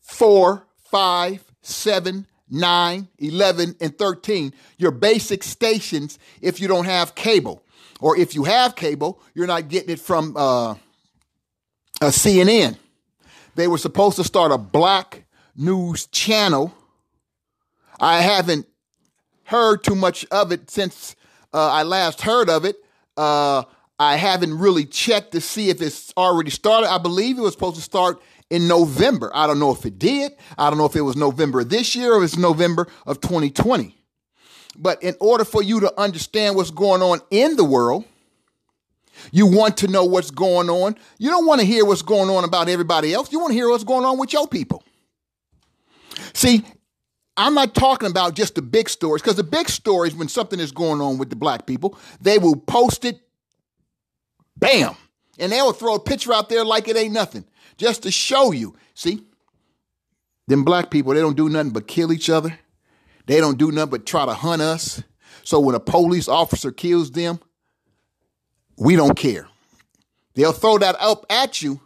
four, 0.00 0.66
five, 0.90 1.44
seven, 1.62 2.26
9, 2.50 3.08
11, 3.18 3.76
and 3.80 3.98
13, 3.98 4.52
your 4.78 4.90
basic 4.90 5.42
stations 5.42 6.18
if 6.40 6.60
you 6.60 6.68
don't 6.68 6.86
have 6.86 7.14
cable. 7.14 7.62
Or 8.00 8.16
if 8.16 8.34
you 8.34 8.44
have 8.44 8.76
cable, 8.76 9.20
you're 9.34 9.46
not 9.46 9.68
getting 9.68 9.90
it 9.90 10.00
from 10.00 10.36
uh, 10.36 10.74
CNN. 12.00 12.76
They 13.54 13.66
were 13.66 13.78
supposed 13.78 14.16
to 14.16 14.24
start 14.24 14.52
a 14.52 14.58
black 14.58 15.24
news 15.56 16.06
channel. 16.06 16.72
I 18.00 18.20
haven't 18.20 18.66
heard 19.44 19.82
too 19.82 19.96
much 19.96 20.24
of 20.30 20.52
it 20.52 20.70
since 20.70 21.16
uh, 21.52 21.70
I 21.70 21.82
last 21.82 22.20
heard 22.20 22.48
of 22.48 22.64
it. 22.64 22.76
Uh, 23.16 23.64
I 23.98 24.14
haven't 24.16 24.56
really 24.56 24.84
checked 24.84 25.32
to 25.32 25.40
see 25.40 25.70
if 25.70 25.82
it's 25.82 26.12
already 26.16 26.50
started. 26.50 26.88
I 26.88 26.98
believe 26.98 27.36
it 27.36 27.40
was 27.40 27.54
supposed 27.54 27.76
to 27.76 27.82
start 27.82 28.22
in 28.48 28.68
November. 28.68 29.30
I 29.34 29.48
don't 29.48 29.58
know 29.58 29.72
if 29.72 29.84
it 29.84 29.98
did. 29.98 30.32
I 30.56 30.70
don't 30.70 30.78
know 30.78 30.84
if 30.86 30.94
it 30.94 31.00
was 31.00 31.16
November 31.16 31.64
this 31.64 31.96
year 31.96 32.14
or 32.14 32.22
it's 32.22 32.36
November 32.36 32.86
of 33.06 33.20
2020. 33.20 33.97
But 34.80 35.02
in 35.02 35.16
order 35.18 35.44
for 35.44 35.62
you 35.62 35.80
to 35.80 36.00
understand 36.00 36.54
what's 36.54 36.70
going 36.70 37.02
on 37.02 37.20
in 37.30 37.56
the 37.56 37.64
world, 37.64 38.04
you 39.32 39.46
want 39.46 39.76
to 39.78 39.88
know 39.88 40.04
what's 40.04 40.30
going 40.30 40.70
on. 40.70 40.96
You 41.18 41.30
don't 41.30 41.44
want 41.44 41.60
to 41.60 41.66
hear 41.66 41.84
what's 41.84 42.02
going 42.02 42.30
on 42.30 42.44
about 42.44 42.68
everybody 42.68 43.12
else. 43.12 43.32
You 43.32 43.40
want 43.40 43.50
to 43.50 43.54
hear 43.54 43.68
what's 43.68 43.82
going 43.82 44.04
on 44.04 44.18
with 44.18 44.32
your 44.32 44.46
people. 44.46 44.84
See, 46.32 46.64
I'm 47.36 47.54
not 47.54 47.74
talking 47.74 48.08
about 48.08 48.34
just 48.34 48.54
the 48.54 48.62
big 48.62 48.88
stories, 48.88 49.20
because 49.20 49.36
the 49.36 49.44
big 49.44 49.68
stories, 49.68 50.14
when 50.14 50.28
something 50.28 50.60
is 50.60 50.70
going 50.70 51.00
on 51.00 51.18
with 51.18 51.30
the 51.30 51.36
black 51.36 51.66
people, 51.66 51.98
they 52.20 52.38
will 52.38 52.56
post 52.56 53.04
it, 53.04 53.20
bam, 54.56 54.94
and 55.38 55.50
they 55.50 55.60
will 55.60 55.72
throw 55.72 55.96
a 55.96 56.00
picture 56.00 56.32
out 56.32 56.48
there 56.48 56.64
like 56.64 56.86
it 56.86 56.96
ain't 56.96 57.12
nothing 57.12 57.44
just 57.76 58.04
to 58.04 58.12
show 58.12 58.52
you. 58.52 58.76
See, 58.94 59.24
them 60.46 60.64
black 60.64 60.90
people, 60.90 61.14
they 61.14 61.20
don't 61.20 61.36
do 61.36 61.48
nothing 61.48 61.72
but 61.72 61.88
kill 61.88 62.12
each 62.12 62.30
other. 62.30 62.58
They 63.28 63.40
don't 63.40 63.58
do 63.58 63.70
nothing 63.70 63.90
but 63.90 64.06
try 64.06 64.24
to 64.24 64.32
hunt 64.32 64.62
us. 64.62 65.02
So 65.44 65.60
when 65.60 65.74
a 65.74 65.80
police 65.80 66.28
officer 66.28 66.72
kills 66.72 67.10
them, 67.10 67.40
we 68.78 68.96
don't 68.96 69.16
care. 69.16 69.46
They'll 70.34 70.52
throw 70.52 70.78
that 70.78 70.96
up 70.98 71.26
at 71.28 71.60
you 71.60 71.78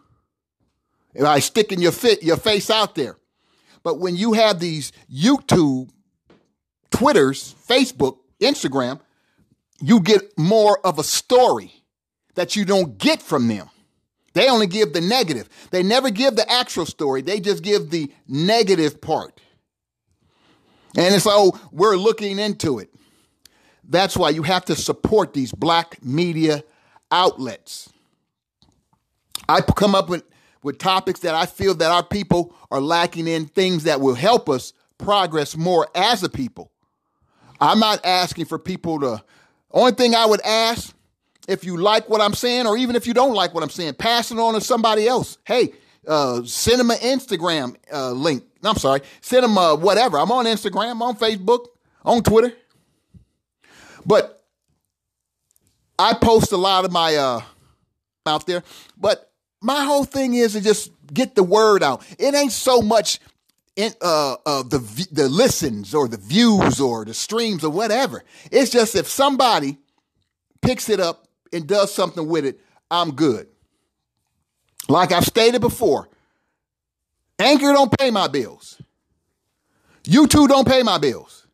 by 1.18 1.40
sticking 1.40 1.80
your 1.80 1.90
fit 1.90 2.22
your 2.22 2.36
face 2.36 2.70
out 2.70 2.94
there. 2.94 3.16
But 3.82 3.98
when 3.98 4.14
you 4.14 4.34
have 4.34 4.60
these 4.60 4.92
YouTube, 5.12 5.90
Twitters, 6.90 7.56
Facebook, 7.68 8.18
Instagram, 8.40 9.00
you 9.80 9.98
get 9.98 10.38
more 10.38 10.78
of 10.86 11.00
a 11.00 11.04
story 11.04 11.72
that 12.36 12.54
you 12.54 12.64
don't 12.64 12.98
get 12.98 13.20
from 13.20 13.48
them. 13.48 13.68
They 14.34 14.48
only 14.48 14.68
give 14.68 14.92
the 14.92 15.00
negative. 15.00 15.48
They 15.72 15.82
never 15.82 16.10
give 16.10 16.36
the 16.36 16.48
actual 16.48 16.86
story. 16.86 17.20
They 17.20 17.40
just 17.40 17.64
give 17.64 17.90
the 17.90 18.12
negative 18.28 19.00
part. 19.00 19.40
And 20.96 21.14
it's 21.14 21.26
oh, 21.26 21.58
we're 21.70 21.96
looking 21.96 22.38
into 22.38 22.78
it. 22.78 22.92
That's 23.84 24.16
why 24.16 24.30
you 24.30 24.42
have 24.42 24.64
to 24.66 24.76
support 24.76 25.34
these 25.34 25.52
black 25.52 26.02
media 26.04 26.62
outlets. 27.10 27.92
I 29.48 29.60
come 29.60 29.94
up 29.94 30.08
with, 30.08 30.24
with 30.62 30.78
topics 30.78 31.20
that 31.20 31.34
I 31.34 31.46
feel 31.46 31.74
that 31.74 31.90
our 31.90 32.04
people 32.04 32.54
are 32.70 32.80
lacking 32.80 33.26
in, 33.26 33.46
things 33.46 33.84
that 33.84 34.00
will 34.00 34.14
help 34.14 34.48
us 34.48 34.72
progress 34.98 35.56
more 35.56 35.88
as 35.94 36.22
a 36.22 36.28
people. 36.28 36.70
I'm 37.60 37.78
not 37.78 38.04
asking 38.04 38.46
for 38.46 38.58
people 38.58 39.00
to, 39.00 39.22
only 39.72 39.92
thing 39.92 40.14
I 40.14 40.26
would 40.26 40.40
ask 40.42 40.94
if 41.48 41.64
you 41.64 41.76
like 41.76 42.08
what 42.08 42.20
I'm 42.20 42.34
saying, 42.34 42.66
or 42.66 42.76
even 42.76 42.96
if 42.96 43.06
you 43.06 43.14
don't 43.14 43.34
like 43.34 43.54
what 43.54 43.62
I'm 43.62 43.70
saying, 43.70 43.94
pass 43.94 44.30
it 44.30 44.38
on 44.38 44.54
to 44.54 44.60
somebody 44.60 45.08
else. 45.08 45.38
Hey, 45.44 45.72
uh, 46.06 46.42
send 46.44 46.80
them 46.80 46.90
an 46.90 46.98
Instagram 46.98 47.76
uh, 47.92 48.12
link. 48.12 48.44
I'm 48.62 48.76
sorry, 48.76 49.00
send 49.20 49.44
them 49.44 49.58
uh, 49.58 49.76
whatever. 49.76 50.18
I'm 50.18 50.30
on 50.30 50.44
Instagram, 50.46 51.00
on 51.00 51.16
Facebook, 51.16 51.66
on 52.04 52.22
Twitter. 52.22 52.52
But 54.06 54.44
I 55.98 56.14
post 56.14 56.52
a 56.52 56.56
lot 56.56 56.84
of 56.84 56.92
my 56.92 57.14
uh, 57.16 57.40
out 58.26 58.46
there. 58.46 58.62
But 58.96 59.30
my 59.60 59.84
whole 59.84 60.04
thing 60.04 60.34
is 60.34 60.52
to 60.52 60.60
just 60.60 60.90
get 61.12 61.34
the 61.34 61.42
word 61.42 61.82
out. 61.82 62.04
It 62.18 62.34
ain't 62.34 62.52
so 62.52 62.82
much 62.82 63.20
in, 63.76 63.92
uh, 64.00 64.36
uh, 64.44 64.62
the 64.62 65.08
the 65.10 65.28
listens 65.28 65.94
or 65.94 66.08
the 66.08 66.16
views 66.16 66.80
or 66.80 67.04
the 67.04 67.14
streams 67.14 67.64
or 67.64 67.70
whatever. 67.70 68.24
It's 68.50 68.70
just 68.70 68.94
if 68.94 69.08
somebody 69.08 69.78
picks 70.60 70.88
it 70.88 71.00
up 71.00 71.26
and 71.52 71.66
does 71.66 71.94
something 71.94 72.26
with 72.26 72.44
it, 72.44 72.60
I'm 72.90 73.14
good. 73.14 73.48
Like 74.88 75.12
I've 75.12 75.24
stated 75.24 75.60
before, 75.60 76.08
Anchor 77.38 77.72
don't 77.72 77.96
pay 77.98 78.10
my 78.10 78.28
bills. 78.28 78.80
YouTube 80.04 80.48
don't 80.48 80.66
pay 80.66 80.82
my 80.82 80.98
bills. 80.98 81.46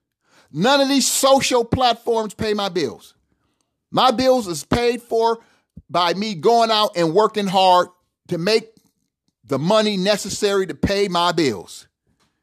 None 0.52 0.80
of 0.80 0.88
these 0.88 1.10
social 1.10 1.64
platforms 1.64 2.34
pay 2.34 2.54
my 2.54 2.68
bills. 2.68 3.14
My 3.90 4.10
bills 4.10 4.48
is 4.48 4.64
paid 4.64 5.02
for 5.02 5.38
by 5.90 6.14
me 6.14 6.34
going 6.34 6.70
out 6.70 6.96
and 6.96 7.14
working 7.14 7.46
hard 7.46 7.88
to 8.28 8.38
make 8.38 8.68
the 9.44 9.58
money 9.58 9.96
necessary 9.96 10.66
to 10.66 10.74
pay 10.74 11.08
my 11.08 11.32
bills. 11.32 11.86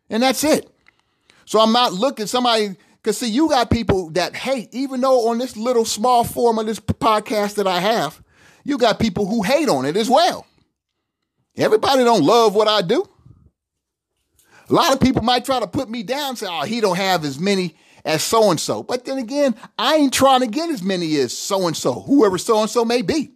And 0.09 0.23
that's 0.23 0.43
it. 0.43 0.69
So 1.45 1.59
I'm 1.59 1.71
not 1.71 1.93
looking 1.93 2.25
somebody 2.25 2.75
because 3.01 3.19
see, 3.19 3.29
you 3.29 3.49
got 3.49 3.69
people 3.69 4.09
that 4.11 4.35
hate, 4.35 4.69
even 4.73 5.01
though 5.01 5.29
on 5.29 5.37
this 5.37 5.55
little 5.55 5.85
small 5.85 6.23
form 6.23 6.57
of 6.57 6.65
this 6.65 6.79
podcast 6.79 7.55
that 7.55 7.67
I 7.67 7.79
have, 7.79 8.21
you 8.63 8.79
got 8.79 8.99
people 8.99 9.27
who 9.27 9.43
hate 9.43 9.69
on 9.69 9.85
it 9.85 9.95
as 9.95 10.09
well. 10.09 10.47
Everybody 11.55 12.03
don't 12.03 12.23
love 12.23 12.55
what 12.55 12.67
I 12.67 12.81
do. 12.81 13.07
A 14.69 14.73
lot 14.73 14.93
of 14.93 14.99
people 14.99 15.21
might 15.21 15.45
try 15.45 15.59
to 15.59 15.67
put 15.67 15.89
me 15.89 16.03
down, 16.03 16.35
say, 16.35 16.47
oh, 16.49 16.63
he 16.63 16.81
don't 16.81 16.97
have 16.97 17.23
as 17.23 17.39
many 17.39 17.75
as 18.03 18.23
so 18.23 18.51
and 18.51 18.59
so. 18.59 18.83
But 18.83 19.05
then 19.05 19.17
again, 19.17 19.55
I 19.77 19.95
ain't 19.95 20.13
trying 20.13 20.41
to 20.41 20.47
get 20.47 20.69
as 20.69 20.81
many 20.81 21.15
as 21.17 21.37
so 21.37 21.67
and 21.67 21.77
so, 21.77 21.93
whoever 21.93 22.37
so 22.37 22.61
and 22.61 22.69
so 22.69 22.85
may 22.85 23.01
be. 23.01 23.31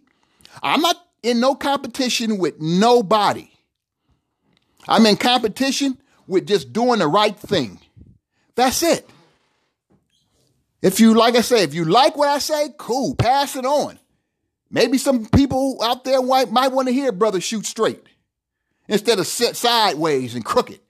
I'm 0.62 0.80
not 0.80 0.96
in 1.22 1.40
no 1.40 1.54
competition 1.54 2.38
with 2.38 2.60
nobody. 2.60 3.48
I'm 4.88 5.06
in 5.06 5.16
competition 5.16 5.98
with 6.26 6.46
just 6.46 6.72
doing 6.72 6.98
the 7.00 7.06
right 7.06 7.36
thing. 7.36 7.80
That's 8.54 8.82
it. 8.82 9.08
If 10.82 10.98
you, 10.98 11.14
like 11.14 11.36
I 11.36 11.42
say, 11.42 11.62
if 11.62 11.74
you 11.74 11.84
like 11.84 12.16
what 12.16 12.28
I 12.28 12.38
say, 12.38 12.70
cool, 12.78 13.14
pass 13.14 13.54
it 13.54 13.66
on. 13.66 13.98
Maybe 14.70 14.98
some 14.98 15.26
people 15.26 15.78
out 15.82 16.04
there 16.04 16.22
might, 16.22 16.50
might 16.50 16.72
want 16.72 16.88
to 16.88 16.94
hear 16.94 17.12
brother 17.12 17.40
shoot 17.40 17.66
straight 17.66 18.02
instead 18.88 19.18
of 19.18 19.26
sit 19.26 19.56
sideways 19.56 20.34
and 20.34 20.44
crooked. 20.44 20.80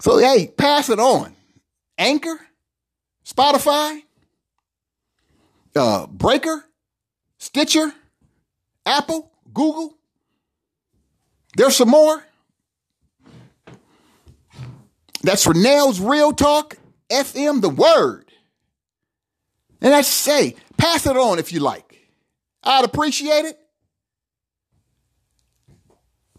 So, 0.00 0.18
hey, 0.18 0.46
pass 0.46 0.88
it 0.90 1.00
on. 1.00 1.34
Anchor, 1.96 2.38
Spotify, 3.24 4.02
uh, 5.74 6.06
Breaker, 6.06 6.64
Stitcher, 7.38 7.92
Apple, 8.86 9.32
Google. 9.52 9.94
There's 11.56 11.76
some 11.76 11.88
more. 11.88 12.22
That's 15.22 15.46
Renell's 15.46 16.00
Real 16.00 16.32
Talk 16.32 16.76
FM, 17.10 17.60
the 17.60 17.68
word. 17.68 18.30
And 19.80 19.92
I 19.92 20.02
say, 20.02 20.54
pass 20.76 21.06
it 21.06 21.16
on 21.16 21.38
if 21.38 21.52
you 21.52 21.60
like. 21.60 21.98
I'd 22.62 22.84
appreciate 22.84 23.44
it. 23.44 23.58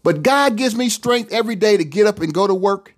But 0.02 0.22
God 0.22 0.56
gives 0.56 0.74
me 0.74 0.88
strength 0.88 1.30
every 1.30 1.56
day 1.56 1.76
to 1.76 1.84
get 1.84 2.06
up 2.06 2.20
and 2.20 2.32
go 2.32 2.46
to 2.46 2.54
work. 2.54 2.94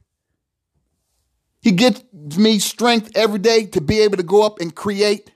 He 1.62 1.70
gives 1.70 2.02
me 2.36 2.58
strength 2.58 3.12
every 3.14 3.38
day 3.38 3.66
to 3.66 3.80
be 3.80 4.00
able 4.00 4.16
to 4.16 4.24
go 4.24 4.42
up 4.42 4.60
and 4.60 4.74
create. 4.74 5.30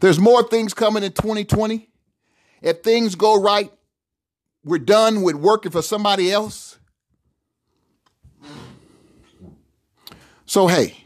There's 0.00 0.18
more 0.18 0.42
things 0.42 0.72
coming 0.72 1.02
in 1.02 1.12
2020. 1.12 1.88
If 2.62 2.82
things 2.82 3.14
go 3.14 3.40
right, 3.40 3.70
we're 4.64 4.78
done 4.78 5.22
with 5.22 5.36
working 5.36 5.70
for 5.70 5.82
somebody 5.82 6.32
else. 6.32 6.78
So, 10.46 10.66
hey, 10.66 10.96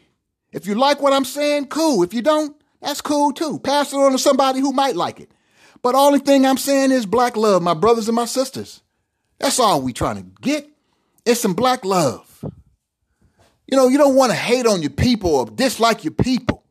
if 0.53 0.67
you 0.67 0.77
like 0.77 1.03
what 1.03 1.13
I'm 1.13 1.25
saying, 1.25 1.67
cool. 1.67 2.05
If 2.05 2.15
you 2.15 2.23
don't, 2.23 2.57
that's 2.81 3.01
cool 3.01 3.33
too. 3.33 3.59
Pass 3.59 3.93
it 3.93 3.97
on 3.97 4.13
to 4.13 4.19
somebody 4.19 4.61
who 4.61 4.73
might 4.73 4.95
like 4.95 5.19
it. 5.19 5.31
But 5.83 5.97
only 5.97 6.21
thing 6.21 6.47
I'm 6.47 6.57
saying 6.57 6.93
is 6.93 7.07
black 7.07 7.37
love, 7.37 7.61
my 7.61 7.75
brothers 7.75 8.09
and 8.09 8.15
my 8.15 8.25
sisters. 8.25 8.83
That's 9.39 9.59
all 9.59 9.83
we 9.83 9.93
trying 9.93 10.17
to 10.17 10.41
get. 10.41 10.69
It's 11.27 11.41
some 11.41 11.55
black 11.55 11.85
love. 11.85 12.34
You 13.67 13.77
know, 13.77 13.89
you 13.89 13.99
don't 13.99 14.15
want 14.15 14.31
to 14.31 14.37
hate 14.37 14.67
on 14.67 14.83
your 14.83 14.91
people 14.91 15.35
or 15.35 15.47
dislike 15.47 16.05
your 16.05 16.13
people. 16.13 16.65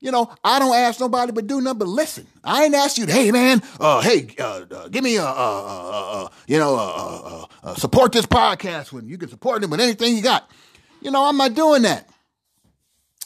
You 0.00 0.12
know, 0.12 0.32
I 0.44 0.60
don't 0.60 0.74
ask 0.74 1.00
nobody 1.00 1.32
but 1.32 1.48
do 1.48 1.60
nothing 1.60 1.80
but 1.80 1.88
listen. 1.88 2.26
I 2.44 2.64
ain't 2.64 2.74
ask 2.74 2.98
you, 2.98 3.06
hey 3.06 3.32
man, 3.32 3.60
uh, 3.80 4.00
hey, 4.00 4.28
uh, 4.38 4.64
uh, 4.70 4.88
give 4.88 5.02
me 5.02 5.16
a, 5.16 5.24
uh, 5.24 5.26
uh, 5.26 6.24
uh, 6.24 6.28
you 6.46 6.58
know, 6.58 7.48
support 7.76 8.12
this 8.12 8.24
podcast 8.24 8.92
when 8.92 9.08
you 9.08 9.18
can 9.18 9.28
support 9.28 9.60
them 9.60 9.70
with 9.70 9.80
anything 9.80 10.16
you 10.16 10.22
got. 10.22 10.48
You 11.00 11.10
know, 11.10 11.24
I'm 11.24 11.36
not 11.36 11.54
doing 11.54 11.82
that 11.82 12.08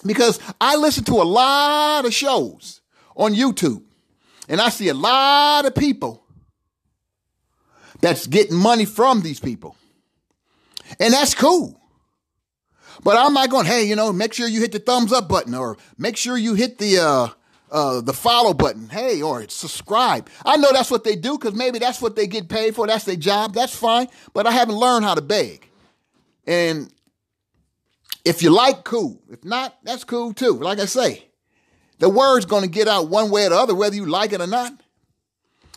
because 0.04 0.40
I 0.60 0.76
listen 0.76 1.04
to 1.04 1.14
a 1.14 1.24
lot 1.24 2.06
of 2.06 2.14
shows 2.14 2.80
on 3.16 3.34
YouTube 3.34 3.82
and 4.48 4.60
I 4.60 4.70
see 4.70 4.88
a 4.88 4.94
lot 4.94 5.66
of 5.66 5.74
people 5.74 6.24
that's 8.00 8.26
getting 8.26 8.56
money 8.56 8.86
from 8.86 9.20
these 9.20 9.40
people. 9.40 9.76
And 10.98 11.12
that's 11.12 11.34
cool. 11.34 11.81
But 13.02 13.16
I'm 13.16 13.34
not 13.34 13.50
going, 13.50 13.66
hey, 13.66 13.84
you 13.84 13.96
know, 13.96 14.12
make 14.12 14.32
sure 14.32 14.46
you 14.46 14.60
hit 14.60 14.72
the 14.72 14.78
thumbs 14.78 15.12
up 15.12 15.28
button 15.28 15.54
or 15.54 15.76
make 15.98 16.16
sure 16.16 16.36
you 16.36 16.54
hit 16.54 16.78
the 16.78 16.98
uh, 16.98 17.28
uh, 17.70 18.00
the 18.00 18.12
follow 18.12 18.54
button. 18.54 18.88
Hey, 18.88 19.22
or 19.22 19.48
subscribe. 19.48 20.28
I 20.44 20.56
know 20.56 20.72
that's 20.72 20.90
what 20.90 21.04
they 21.04 21.16
do 21.16 21.36
because 21.36 21.54
maybe 21.54 21.78
that's 21.78 22.00
what 22.00 22.14
they 22.14 22.26
get 22.26 22.48
paid 22.48 22.74
for. 22.74 22.86
That's 22.86 23.04
their 23.04 23.16
job. 23.16 23.54
That's 23.54 23.74
fine. 23.74 24.08
But 24.32 24.46
I 24.46 24.52
haven't 24.52 24.76
learned 24.76 25.04
how 25.04 25.14
to 25.14 25.22
beg. 25.22 25.68
And 26.46 26.92
if 28.24 28.42
you 28.42 28.50
like, 28.50 28.84
cool. 28.84 29.20
If 29.30 29.44
not, 29.44 29.76
that's 29.82 30.04
cool 30.04 30.32
too. 30.32 30.52
Like 30.54 30.78
I 30.78 30.84
say, 30.84 31.24
the 31.98 32.08
word's 32.08 32.46
going 32.46 32.62
to 32.62 32.68
get 32.68 32.88
out 32.88 33.08
one 33.08 33.30
way 33.30 33.46
or 33.46 33.50
the 33.50 33.56
other, 33.56 33.74
whether 33.74 33.96
you 33.96 34.06
like 34.06 34.32
it 34.32 34.40
or 34.40 34.46
not. 34.46 34.72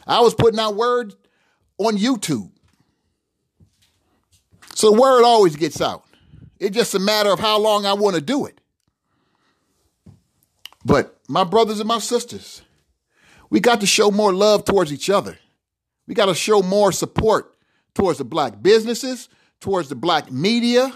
I 0.05 0.21
was 0.21 0.35
putting 0.35 0.59
out 0.59 0.75
words 0.75 1.15
on 1.79 1.97
YouTube. 1.97 2.51
So 4.75 4.91
the 4.91 5.01
word 5.01 5.23
always 5.23 5.55
gets 5.55 5.81
out. 5.81 6.04
It's 6.59 6.75
just 6.75 6.95
a 6.95 6.99
matter 6.99 7.31
of 7.31 7.39
how 7.39 7.59
long 7.59 7.85
I 7.85 7.93
want 7.93 8.15
to 8.15 8.21
do 8.21 8.45
it. 8.45 8.59
But 10.83 11.19
my 11.27 11.43
brothers 11.43 11.79
and 11.79 11.87
my 11.87 11.99
sisters, 11.99 12.61
we 13.49 13.59
got 13.59 13.81
to 13.81 13.87
show 13.87 14.11
more 14.11 14.33
love 14.33 14.65
towards 14.65 14.93
each 14.93 15.09
other. 15.09 15.37
We 16.07 16.13
got 16.13 16.27
to 16.27 16.35
show 16.35 16.61
more 16.61 16.91
support 16.91 17.55
towards 17.93 18.19
the 18.19 18.25
black 18.25 18.61
businesses, 18.61 19.29
towards 19.59 19.89
the 19.89 19.95
black 19.95 20.31
media, 20.31 20.93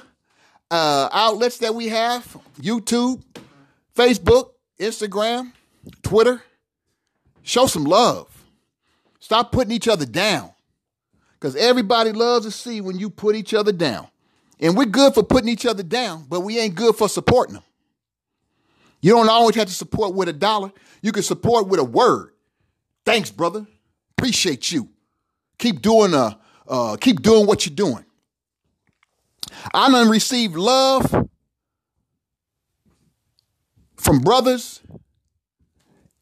uh, 0.69 1.09
outlets 1.11 1.57
that 1.59 1.73
we 1.73 1.87
have 1.87 2.37
YouTube, 2.59 3.23
Facebook, 3.95 4.51
Instagram, 4.79 5.51
Twitter. 6.03 6.43
Show 7.41 7.65
some 7.65 7.85
love. 7.85 8.45
Stop 9.19 9.51
putting 9.51 9.71
each 9.71 9.87
other 9.87 10.05
down. 10.05 10.51
Because 11.33 11.55
everybody 11.55 12.11
loves 12.11 12.45
to 12.45 12.51
see 12.51 12.81
when 12.81 12.99
you 12.99 13.09
put 13.09 13.35
each 13.35 13.53
other 13.53 13.71
down. 13.71 14.07
And 14.59 14.75
we're 14.77 14.85
good 14.85 15.13
for 15.13 15.23
putting 15.23 15.49
each 15.49 15.65
other 15.65 15.83
down, 15.83 16.25
but 16.27 16.41
we 16.41 16.59
ain't 16.59 16.75
good 16.75 16.95
for 16.95 17.07
supporting 17.07 17.55
them. 17.55 17.63
You 19.01 19.13
don't 19.13 19.29
always 19.29 19.55
have 19.55 19.67
to 19.67 19.73
support 19.73 20.13
with 20.13 20.27
a 20.27 20.33
dollar. 20.33 20.71
You 21.01 21.11
can 21.11 21.23
support 21.23 21.67
with 21.67 21.79
a 21.79 21.83
word. 21.83 22.33
Thanks, 23.05 23.31
brother. 23.31 23.65
Appreciate 24.17 24.71
you. 24.71 24.89
Keep 25.57 25.81
doing 25.81 26.13
uh, 26.13 26.35
uh 26.67 26.97
keep 26.97 27.21
doing 27.21 27.47
what 27.47 27.65
you're 27.65 27.75
doing. 27.75 28.03
I 29.73 29.89
done 29.89 30.09
received 30.09 30.55
love 30.55 31.29
from 33.95 34.19
brothers 34.19 34.81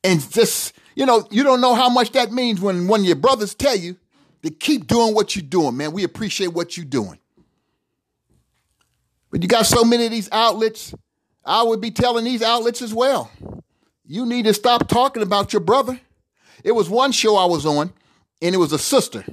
and 0.03 0.31
just, 0.31 0.73
you 0.95 1.05
know, 1.05 1.27
you 1.31 1.43
don't 1.43 1.61
know 1.61 1.75
how 1.75 1.89
much 1.89 2.11
that 2.11 2.31
means 2.31 2.61
when 2.61 2.87
one 2.87 3.01
of 3.01 3.05
your 3.05 3.15
brothers 3.15 3.53
tell 3.55 3.75
you 3.75 3.97
to 4.43 4.49
keep 4.49 4.87
doing 4.87 5.13
what 5.13 5.35
you're 5.35 5.43
doing, 5.43 5.77
man. 5.77 5.91
We 5.91 6.03
appreciate 6.03 6.47
what 6.47 6.77
you're 6.77 6.85
doing. 6.85 7.19
But 9.31 9.41
you 9.41 9.47
got 9.47 9.65
so 9.65 9.83
many 9.83 10.05
of 10.05 10.11
these 10.11 10.29
outlets. 10.31 10.93
I 11.43 11.63
would 11.63 11.81
be 11.81 11.91
telling 11.91 12.25
these 12.25 12.41
outlets 12.41 12.81
as 12.81 12.93
well. 12.93 13.31
You 14.05 14.25
need 14.25 14.45
to 14.45 14.53
stop 14.53 14.87
talking 14.87 15.23
about 15.23 15.53
your 15.53 15.59
brother. 15.59 15.99
It 16.63 16.71
was 16.71 16.89
one 16.89 17.11
show 17.11 17.35
I 17.35 17.45
was 17.45 17.65
on, 17.65 17.93
and 18.41 18.55
it 18.55 18.57
was 18.57 18.73
a 18.73 18.79
sister. 18.79 19.23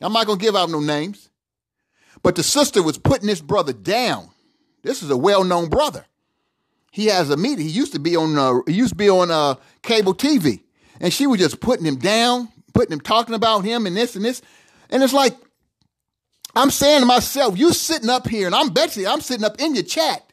I'm 0.00 0.12
not 0.12 0.26
gonna 0.26 0.38
give 0.38 0.56
out 0.56 0.70
no 0.70 0.80
names. 0.80 1.28
But 2.22 2.36
the 2.36 2.42
sister 2.42 2.82
was 2.82 2.98
putting 2.98 3.26
this 3.26 3.40
brother 3.40 3.72
down. 3.72 4.30
This 4.82 5.02
is 5.02 5.10
a 5.10 5.16
well-known 5.16 5.68
brother. 5.68 6.04
He 6.90 7.06
has 7.06 7.30
a 7.30 7.36
media. 7.36 7.64
He 7.64 7.70
used 7.70 7.92
to 7.92 7.98
be 7.98 8.16
on. 8.16 8.36
Uh, 8.36 8.60
he 8.66 8.72
used 8.72 8.90
to 8.90 8.96
be 8.96 9.10
on 9.10 9.30
uh, 9.30 9.54
cable 9.82 10.14
TV, 10.14 10.62
and 11.00 11.12
she 11.12 11.26
was 11.26 11.38
just 11.38 11.60
putting 11.60 11.84
him 11.84 11.96
down, 11.96 12.48
putting 12.74 12.92
him 12.92 13.00
talking 13.00 13.34
about 13.34 13.64
him 13.64 13.86
and 13.86 13.96
this 13.96 14.16
and 14.16 14.24
this, 14.24 14.42
and 14.90 15.02
it's 15.02 15.12
like 15.12 15.36
I'm 16.54 16.70
saying 16.70 17.00
to 17.00 17.06
myself, 17.06 17.58
you 17.58 17.72
sitting 17.72 18.08
up 18.08 18.26
here, 18.26 18.46
and 18.46 18.54
I'm 18.54 18.70
Betsy, 18.70 19.06
I'm 19.06 19.20
sitting 19.20 19.44
up 19.44 19.60
in 19.60 19.74
your 19.74 19.84
chat, 19.84 20.32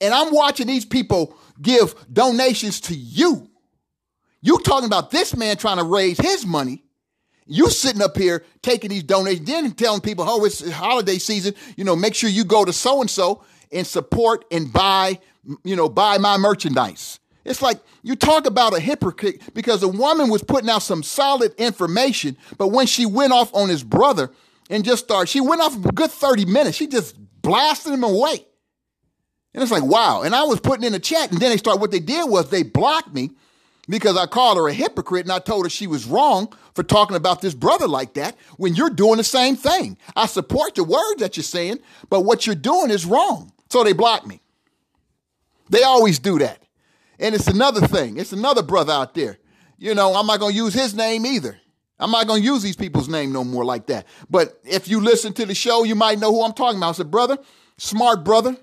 and 0.00 0.14
I'm 0.14 0.32
watching 0.32 0.66
these 0.66 0.84
people 0.84 1.36
give 1.60 1.94
donations 2.12 2.80
to 2.82 2.94
you. 2.94 3.48
You 4.42 4.58
talking 4.58 4.86
about 4.86 5.10
this 5.10 5.34
man 5.34 5.56
trying 5.56 5.78
to 5.78 5.84
raise 5.84 6.18
his 6.18 6.46
money 6.46 6.84
you 7.46 7.68
sitting 7.68 8.02
up 8.02 8.16
here 8.16 8.42
taking 8.62 8.90
these 8.90 9.02
donations, 9.02 9.46
then 9.46 9.70
telling 9.72 10.00
people, 10.00 10.24
oh, 10.26 10.44
it's 10.44 10.68
holiday 10.70 11.18
season. 11.18 11.54
You 11.76 11.84
know, 11.84 11.96
make 11.96 12.14
sure 12.14 12.30
you 12.30 12.44
go 12.44 12.64
to 12.64 12.72
so 12.72 13.00
and 13.00 13.10
so 13.10 13.44
and 13.70 13.86
support 13.86 14.44
and 14.50 14.72
buy, 14.72 15.18
you 15.62 15.76
know, 15.76 15.88
buy 15.88 16.18
my 16.18 16.36
merchandise. 16.38 17.20
It's 17.44 17.60
like 17.60 17.80
you 18.02 18.16
talk 18.16 18.46
about 18.46 18.74
a 18.74 18.80
hypocrite 18.80 19.42
because 19.52 19.82
a 19.82 19.88
woman 19.88 20.30
was 20.30 20.42
putting 20.42 20.70
out 20.70 20.82
some 20.82 21.02
solid 21.02 21.52
information, 21.58 22.38
but 22.56 22.68
when 22.68 22.86
she 22.86 23.04
went 23.04 23.34
off 23.34 23.54
on 23.54 23.68
his 23.68 23.84
brother 23.84 24.30
and 24.70 24.84
just 24.84 25.04
started, 25.04 25.28
she 25.28 25.40
went 25.40 25.60
off 25.60 25.76
a 25.76 25.92
good 25.92 26.10
30 26.10 26.46
minutes. 26.46 26.76
She 26.76 26.86
just 26.86 27.16
blasted 27.42 27.92
him 27.92 28.04
away. 28.04 28.44
And 29.52 29.62
it's 29.62 29.72
like, 29.72 29.84
wow. 29.84 30.22
And 30.22 30.34
I 30.34 30.44
was 30.44 30.60
putting 30.60 30.84
in 30.84 30.92
the 30.92 30.98
chat, 30.98 31.30
and 31.30 31.40
then 31.40 31.50
they 31.50 31.56
start, 31.56 31.80
what 31.80 31.90
they 31.90 32.00
did 32.00 32.28
was 32.28 32.50
they 32.50 32.62
blocked 32.64 33.14
me 33.14 33.30
because 33.88 34.16
I 34.16 34.26
called 34.26 34.56
her 34.56 34.68
a 34.68 34.72
hypocrite 34.72 35.26
and 35.26 35.32
I 35.32 35.38
told 35.38 35.66
her 35.66 35.70
she 35.70 35.86
was 35.86 36.06
wrong 36.06 36.52
for 36.74 36.82
talking 36.82 37.16
about 37.16 37.40
this 37.40 37.54
brother 37.54 37.86
like 37.86 38.14
that 38.14 38.36
when 38.56 38.74
you're 38.74 38.90
doing 38.90 39.18
the 39.18 39.24
same 39.24 39.56
thing. 39.56 39.96
I 40.16 40.26
support 40.26 40.74
the 40.74 40.84
words 40.84 41.20
that 41.20 41.36
you're 41.36 41.44
saying, 41.44 41.78
but 42.08 42.20
what 42.20 42.46
you're 42.46 42.54
doing 42.54 42.90
is 42.90 43.06
wrong. 43.06 43.52
So 43.70 43.84
they 43.84 43.92
blocked 43.92 44.26
me. 44.26 44.40
They 45.70 45.82
always 45.82 46.18
do 46.18 46.38
that. 46.38 46.62
And 47.18 47.34
it's 47.34 47.46
another 47.46 47.86
thing. 47.86 48.16
It's 48.18 48.32
another 48.32 48.62
brother 48.62 48.92
out 48.92 49.14
there. 49.14 49.38
You 49.78 49.94
know, 49.94 50.14
I'm 50.14 50.26
not 50.26 50.40
going 50.40 50.52
to 50.52 50.56
use 50.56 50.74
his 50.74 50.94
name 50.94 51.26
either. 51.26 51.58
I'm 51.98 52.10
not 52.10 52.26
going 52.26 52.42
to 52.42 52.46
use 52.46 52.62
these 52.62 52.76
people's 52.76 53.08
name 53.08 53.32
no 53.32 53.44
more 53.44 53.64
like 53.64 53.86
that. 53.86 54.06
But 54.28 54.60
if 54.64 54.88
you 54.88 55.00
listen 55.00 55.32
to 55.34 55.46
the 55.46 55.54
show, 55.54 55.84
you 55.84 55.94
might 55.94 56.18
know 56.18 56.32
who 56.32 56.42
I'm 56.42 56.52
talking 56.52 56.78
about. 56.78 56.90
I 56.90 56.92
said, 56.92 57.10
brother, 57.10 57.38
smart 57.76 58.24
brother. 58.24 58.56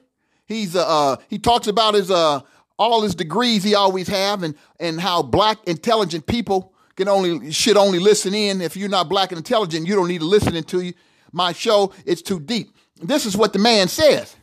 He's 0.45 0.75
uh, 0.75 0.85
uh 0.85 1.15
he 1.29 1.39
talks 1.39 1.67
about 1.67 1.93
his 1.93 2.11
uh 2.11 2.41
all 2.77 3.01
his 3.03 3.15
degrees 3.15 3.63
he 3.63 3.73
always 3.73 4.09
have 4.09 4.43
and 4.43 4.55
and 4.79 4.99
how 4.99 5.23
black 5.23 5.59
intelligent 5.65 6.25
people 6.25 6.73
can 6.95 7.07
only 7.07 7.51
should 7.51 7.77
only 7.77 7.99
listen 7.99 8.33
in. 8.33 8.59
If 8.59 8.75
you're 8.75 8.89
not 8.89 9.07
black 9.07 9.31
and 9.31 9.37
intelligent, 9.37 9.87
you 9.87 9.95
don't 9.95 10.09
need 10.09 10.19
to 10.19 10.25
listen 10.25 10.55
into 10.55 10.81
you. 10.81 10.93
My 11.31 11.53
show, 11.53 11.93
it's 12.05 12.21
too 12.21 12.39
deep. 12.39 12.75
This 13.01 13.25
is 13.25 13.37
what 13.37 13.53
the 13.53 13.59
man 13.59 13.87
says. 13.87 14.35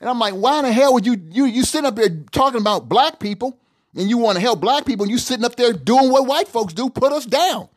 And 0.00 0.10
I'm 0.10 0.18
like, 0.18 0.34
why 0.34 0.58
in 0.58 0.64
the 0.64 0.72
hell 0.72 0.92
would 0.94 1.06
you 1.06 1.16
you 1.30 1.44
you 1.44 1.62
sitting 1.62 1.86
up 1.86 1.94
there 1.94 2.10
talking 2.32 2.60
about 2.60 2.88
black 2.88 3.20
people 3.20 3.58
and 3.94 4.10
you 4.10 4.18
want 4.18 4.36
to 4.36 4.40
help 4.40 4.60
black 4.60 4.84
people 4.84 5.04
and 5.04 5.10
you 5.10 5.18
sitting 5.18 5.44
up 5.44 5.54
there 5.54 5.72
doing 5.72 6.10
what 6.10 6.26
white 6.26 6.48
folks 6.48 6.74
do, 6.74 6.90
put 6.90 7.12
us 7.12 7.24
down. 7.26 7.68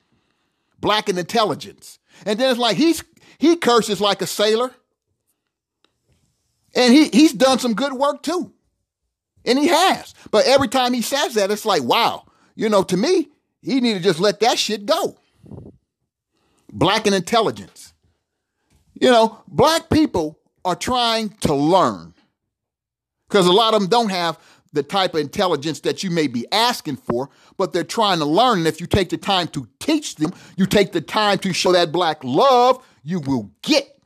Black 0.80 1.10
and 1.10 1.18
intelligence. 1.18 2.00
And 2.26 2.40
then 2.40 2.52
it's 2.52 2.60
like 2.60 2.78
he's 2.78 3.04
he 3.38 3.56
curses 3.56 4.02
like 4.02 4.22
a 4.22 4.28
sailor. 4.28 4.72
And 6.76 6.94
he 6.94 7.10
he's 7.10 7.34
done 7.34 7.60
some 7.60 7.74
good 7.74 7.94
work 7.94 8.24
too. 8.24 8.54
And 9.46 9.58
he 9.58 9.68
has. 9.68 10.14
But 10.32 10.46
every 10.46 10.68
time 10.68 10.94
he 10.94 11.02
says 11.02 11.36
that, 11.36 11.52
it's 11.52 11.66
like, 11.66 11.84
wow, 11.84 12.26
you 12.56 12.70
know, 12.70 12.84
to 12.84 12.98
me, 12.98 13.30
he 13.62 13.80
need 13.80 13.94
to 13.94 14.00
just 14.00 14.20
let 14.20 14.40
that 14.42 14.60
shit 14.60 14.86
go. 14.86 15.18
Black 16.72 17.06
and 17.06 17.16
intelligence. 17.16 17.94
You 19.00 19.10
know, 19.10 19.42
black 19.48 19.90
people 19.90 20.40
are 20.66 20.76
trying 20.76 21.30
to 21.42 21.54
learn 21.54 22.14
because 23.30 23.48
a 23.48 23.54
lot 23.54 23.74
of 23.74 23.82
them 23.82 23.90
don't 23.90 24.10
have 24.10 24.40
the 24.74 24.84
type 24.84 25.14
of 25.14 25.22
intelligence 25.22 25.82
that 25.82 26.04
you 26.04 26.12
may 26.12 26.28
be 26.28 26.46
asking 26.52 26.98
for, 26.98 27.30
but 27.58 27.74
they're 27.74 27.84
trying 27.84 28.20
to 28.20 28.26
learn. 28.26 28.60
And 28.60 28.68
if 28.68 28.82
you 28.82 28.88
take 28.88 29.10
the 29.10 29.18
time 29.18 29.48
to 29.50 29.68
teach 29.88 30.16
them, 30.16 30.34
you 30.58 30.66
take 30.66 30.92
the 30.92 31.02
time 31.02 31.40
to 31.40 31.54
show 31.54 31.72
that 31.72 31.92
black 31.92 32.24
love, 32.24 32.86
you 33.04 33.20
will 33.22 33.50
get 33.62 34.00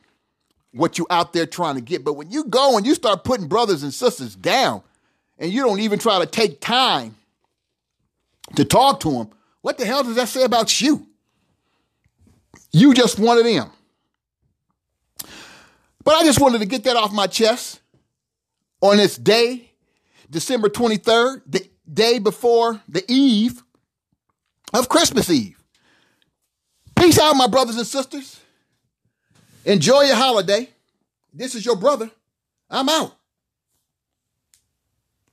what 0.72 0.98
you 0.98 1.08
out 1.10 1.34
there 1.34 1.46
trying 1.46 1.76
to 1.76 1.82
get. 1.82 2.06
But 2.06 2.14
when 2.14 2.32
you 2.32 2.46
go 2.46 2.78
and 2.78 2.86
you 2.86 2.96
start 2.96 3.24
putting 3.24 3.48
brothers 3.48 3.84
and 3.84 3.94
sisters 3.94 4.36
down, 4.36 4.84
and 5.38 5.52
you 5.52 5.62
don't 5.64 5.80
even 5.80 5.98
try 5.98 6.20
to 6.20 6.26
take 6.28 6.62
time 6.62 7.16
to 8.56 8.64
talk 8.64 9.00
to 9.02 9.12
them, 9.12 9.30
what 9.62 9.78
the 9.78 9.86
hell 9.86 10.04
does 10.04 10.16
that 10.16 10.28
say 10.28 10.44
about 10.44 10.80
you? 10.80 11.08
You 12.72 12.94
just 12.94 13.20
one 13.20 13.38
of 13.38 13.44
them. 13.44 13.70
But 16.04 16.16
I 16.16 16.24
just 16.24 16.40
wanted 16.40 16.60
to 16.60 16.66
get 16.66 16.84
that 16.86 16.96
off 16.96 17.12
my 17.12 17.28
chest 17.28 17.82
on 18.82 18.98
this 18.98 19.18
day, 19.18 19.72
December 20.30 20.70
23rd, 20.70 21.42
the 21.48 21.68
day 21.92 22.20
before 22.20 22.82
the 22.88 23.04
eve 23.12 23.64
of 24.74 24.90
Christmas 24.90 25.30
Eve. 25.30 25.61
Peace 27.02 27.18
out, 27.18 27.36
my 27.36 27.48
brothers 27.48 27.78
and 27.78 27.88
sisters. 27.88 28.40
Enjoy 29.66 30.02
your 30.02 30.16
holiday. 30.16 30.70
This 31.34 31.56
is 31.56 31.66
your 31.66 31.76
brother. 31.76 32.12
I'm 32.70 32.88
out. 32.90 33.16